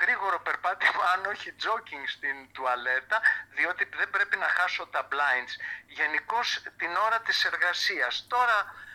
γρήγορο 0.02 0.40
περπάτημα, 0.48 1.04
αν 1.14 1.22
όχι 1.34 1.50
jogging 1.64 2.06
στην 2.16 2.36
τουαλέτα, 2.54 3.18
διότι 3.56 3.84
δεν 4.00 4.10
πρέπει 4.10 4.38
να 4.38 4.48
χάσω 4.58 4.88
τα 4.94 5.08
blinds. 5.12 5.54
Γενικώς 5.88 6.48
την 6.78 6.92
ώρα 7.06 7.20
της 7.28 7.38
εργασίας. 7.46 8.26
Τώρα 8.28 8.58
ε, 8.66 8.89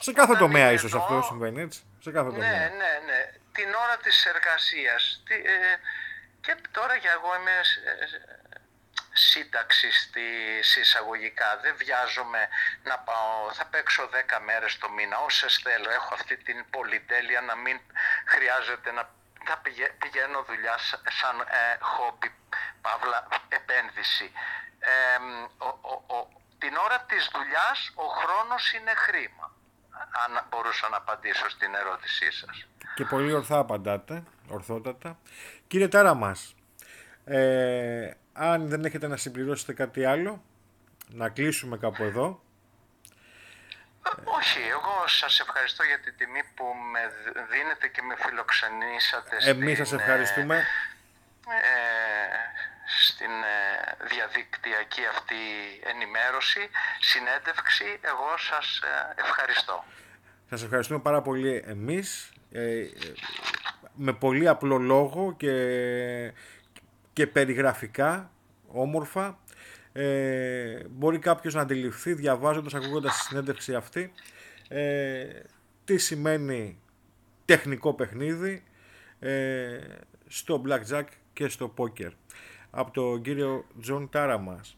σε 0.00 0.12
κάθε 0.12 0.36
τομέα 0.36 0.72
ίσως 0.72 0.94
αυτό 0.94 1.22
συμβαίνει 1.22 1.60
έτσι. 1.60 1.80
Σε 2.00 2.10
κάθε 2.10 2.28
ναι, 2.28 2.34
τομέα. 2.34 2.50
Ναι, 2.50 2.68
ναι, 2.68 2.92
ναι. 3.06 3.20
Την 3.52 3.68
ώρα 3.84 3.96
της 3.96 4.24
εργασίας. 4.24 5.22
Ε, 5.28 5.76
και 6.40 6.56
τώρα 6.70 6.94
για 6.94 7.12
εγώ 7.12 7.30
είμαι 7.38 7.56
σύνταξη 9.12 9.92
στη 9.92 10.80
εισαγωγικά. 10.80 11.58
Δεν 11.62 11.74
βιάζομαι 11.76 12.48
να 12.82 12.98
πάω, 12.98 13.52
θα 13.52 13.66
παίξω 13.66 14.08
10 14.12 14.40
μέρες 14.44 14.78
το 14.78 14.88
μήνα, 14.90 15.18
όσες 15.18 15.60
θέλω. 15.64 15.90
Έχω 15.90 16.14
αυτή 16.14 16.36
την 16.36 16.64
πολυτέλεια 16.70 17.40
να 17.40 17.54
μην 17.56 17.80
χρειάζεται 18.26 18.90
να, 18.92 19.04
πηγαίνω 19.98 20.42
δουλειά 20.42 20.76
σαν 21.20 21.36
ε, 21.40 21.76
χόμπι, 21.80 22.34
παύλα 22.80 23.28
επένδυση. 23.48 24.32
Ε, 24.78 25.16
ο, 26.14 26.28
την 26.58 26.76
ώρα 26.76 27.00
της 27.00 27.30
δουλειάς 27.32 27.92
ο 27.94 28.04
χρόνος 28.04 28.72
είναι 28.72 28.94
χρήμα. 28.94 29.59
Αν 30.10 30.46
μπορούσα 30.50 30.88
να 30.88 30.96
απαντήσω 30.96 31.50
στην 31.50 31.74
ερώτησή 31.74 32.32
σας. 32.32 32.66
Και 32.94 33.04
πολύ 33.04 33.32
ορθά 33.32 33.58
απαντάτε, 33.58 34.22
ορθότατα. 34.48 35.18
Κύριε 35.66 35.88
Τάρα 35.88 36.14
μας, 36.14 36.54
ε, 37.24 38.10
αν 38.32 38.68
δεν 38.68 38.84
έχετε 38.84 39.06
να 39.06 39.16
συμπληρώσετε 39.16 39.72
κάτι 39.72 40.04
άλλο, 40.04 40.42
να 41.08 41.28
κλείσουμε 41.28 41.76
κάπου 41.76 42.02
εδώ. 42.02 42.42
Ε, 44.06 44.10
όχι, 44.24 44.58
εγώ 44.58 45.06
σας 45.06 45.40
ευχαριστώ 45.40 45.82
για 45.82 46.00
την 46.00 46.16
τιμή 46.16 46.42
που 46.54 46.64
με 46.92 47.00
δίνετε 47.50 47.88
και 47.88 48.02
με 48.02 48.14
φιλοξενήσατε. 48.18 49.36
Εμείς 49.40 49.76
σας 49.76 49.92
ευχαριστούμε. 49.92 50.56
Ε, 50.56 50.62
στην 52.98 53.30
ε, 53.30 54.06
διαδικτυακή 54.10 55.04
αυτή 55.14 55.42
ενημέρωση, 55.92 56.62
συνέντευξη. 57.00 57.84
Εγώ 58.00 58.30
σας 58.48 58.78
ε, 58.78 59.20
ευχαριστώ. 59.20 59.84
Σας 60.50 60.62
ευχαριστούμε 60.62 61.00
πάρα 61.00 61.22
πολύ 61.22 61.62
εμείς. 61.66 62.32
Ε, 62.52 62.84
με 63.94 64.12
πολύ 64.12 64.48
απλό 64.48 64.78
λόγο 64.78 65.34
και, 65.36 65.54
και 67.12 67.26
περιγραφικά, 67.26 68.30
όμορφα. 68.66 69.38
Ε, 69.92 70.84
μπορεί 70.88 71.18
κάποιος 71.18 71.54
να 71.54 71.60
αντιληφθεί 71.60 72.12
διαβάζοντας, 72.14 72.74
ακούγοντας 72.74 73.16
τη 73.16 73.24
συνέντευξη 73.24 73.74
αυτή 73.74 74.12
ε, 74.68 75.26
τι 75.84 75.98
σημαίνει 75.98 76.78
τεχνικό 77.44 77.94
παιχνίδι 77.94 78.62
ε, 79.18 79.78
στο 80.26 80.62
blackjack 80.66 81.04
και 81.32 81.48
στο 81.48 81.74
poker 81.76 82.10
από 82.70 82.90
τον 82.90 83.22
κύριο 83.22 83.66
Τζον 83.80 84.08
Τάραμας. 84.10 84.76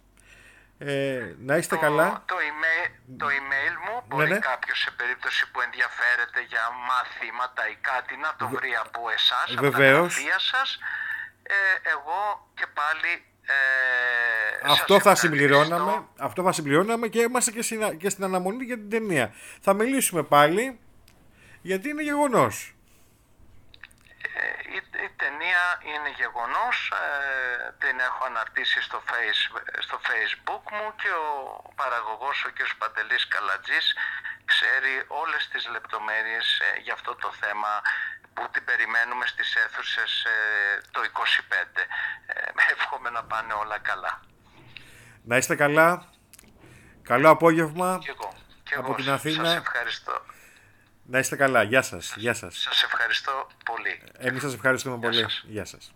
Ε, 0.78 1.34
να 1.38 1.56
είστε 1.56 1.76
καλά. 1.76 2.22
Το 2.26 2.34
email, 2.34 2.90
το 3.18 3.26
email 3.26 3.74
μου 3.84 3.94
ναι, 3.94 4.02
μπορεί 4.08 4.30
ναι, 4.30 4.38
κάποιος 4.38 4.78
σε 4.78 4.90
περίπτωση 4.90 5.50
που 5.50 5.60
ενδιαφέρεται 5.60 6.40
για 6.48 6.64
μαθήματα 6.88 7.68
ή 7.68 7.76
κάτι 7.80 8.16
να 8.16 8.34
το 8.38 8.48
βρει 8.48 8.72
από 8.84 9.00
εσάς, 9.10 9.54
Βεβαίως. 9.58 10.16
από 10.18 10.28
τα 10.28 10.38
σας. 10.38 10.78
Ε, 11.42 11.54
εγώ 11.94 12.48
και 12.54 12.66
πάλι 12.74 13.24
ε, 13.46 14.72
αυτό 14.72 15.00
θα 15.00 15.14
συμπληρώναμε, 15.14 16.06
αυτό 16.18 16.42
θα 16.42 16.52
συμπληρώναμε 16.52 17.08
και 17.08 17.20
είμαστε 17.20 17.50
και 17.50 17.62
στην, 17.62 17.98
και 17.98 18.08
στην 18.08 18.24
αναμονή 18.24 18.64
για 18.64 18.76
την 18.76 18.90
ταινία. 18.90 19.34
Θα 19.60 19.72
μιλήσουμε 19.72 20.22
πάλι 20.22 20.78
γιατί 21.62 21.88
είναι 21.88 22.02
γεγονός 22.02 22.74
η, 25.06 25.10
ταινία 25.22 25.62
είναι 25.90 26.10
γεγονός, 26.22 26.76
ε, 26.90 27.74
την 27.82 27.96
έχω 28.08 28.22
αναρτήσει 28.30 28.78
στο, 28.82 28.98
face, 29.10 29.42
στο 29.86 29.96
facebook 30.08 30.64
μου 30.76 30.88
και 31.00 31.10
ο 31.26 31.30
παραγωγός 31.80 32.36
ο 32.46 32.50
κ. 32.56 32.58
Παντελής 32.80 33.24
Καλατζής 33.34 33.86
ξέρει 34.52 34.94
όλες 35.22 35.42
τις 35.52 35.62
λεπτομέρειες 35.74 36.46
ε, 36.60 36.80
για 36.84 36.94
αυτό 36.98 37.12
το 37.14 37.30
θέμα 37.42 37.72
που 38.34 38.44
την 38.52 38.64
περιμένουμε 38.64 39.26
στις 39.26 39.48
αίθουσες 39.54 40.12
ε, 40.24 40.36
το 40.90 41.00
25. 41.00 41.80
Ε, 42.26 42.72
εύχομαι 42.72 43.10
να 43.10 43.22
πάνε 43.24 43.52
όλα 43.52 43.78
καλά. 43.78 44.20
Να 45.24 45.36
είστε 45.36 45.54
καλά. 45.56 45.88
Καλό 47.02 47.28
απόγευμα 47.30 47.98
και 48.02 48.10
εγώ. 48.10 48.32
Και 48.62 48.74
από 48.74 48.94
την 48.94 49.10
Αθήνα. 49.10 49.44
Σας 49.44 49.56
ευχαριστώ. 49.56 50.24
Να 51.12 51.18
είστε 51.18 51.36
καλά. 51.36 51.62
Γεια 51.62 51.82
σας. 51.82 52.14
Γεια 52.16 52.34
σας. 52.34 52.60
Σας 52.60 52.82
ευχαριστώ 52.82 53.46
πολύ. 53.64 54.02
Εμείς 54.18 54.42
σας 54.42 54.54
ευχαριστούμε 54.54 54.98
πολύ. 54.98 55.26
Γεια 55.46 55.64
σας. 55.64 55.92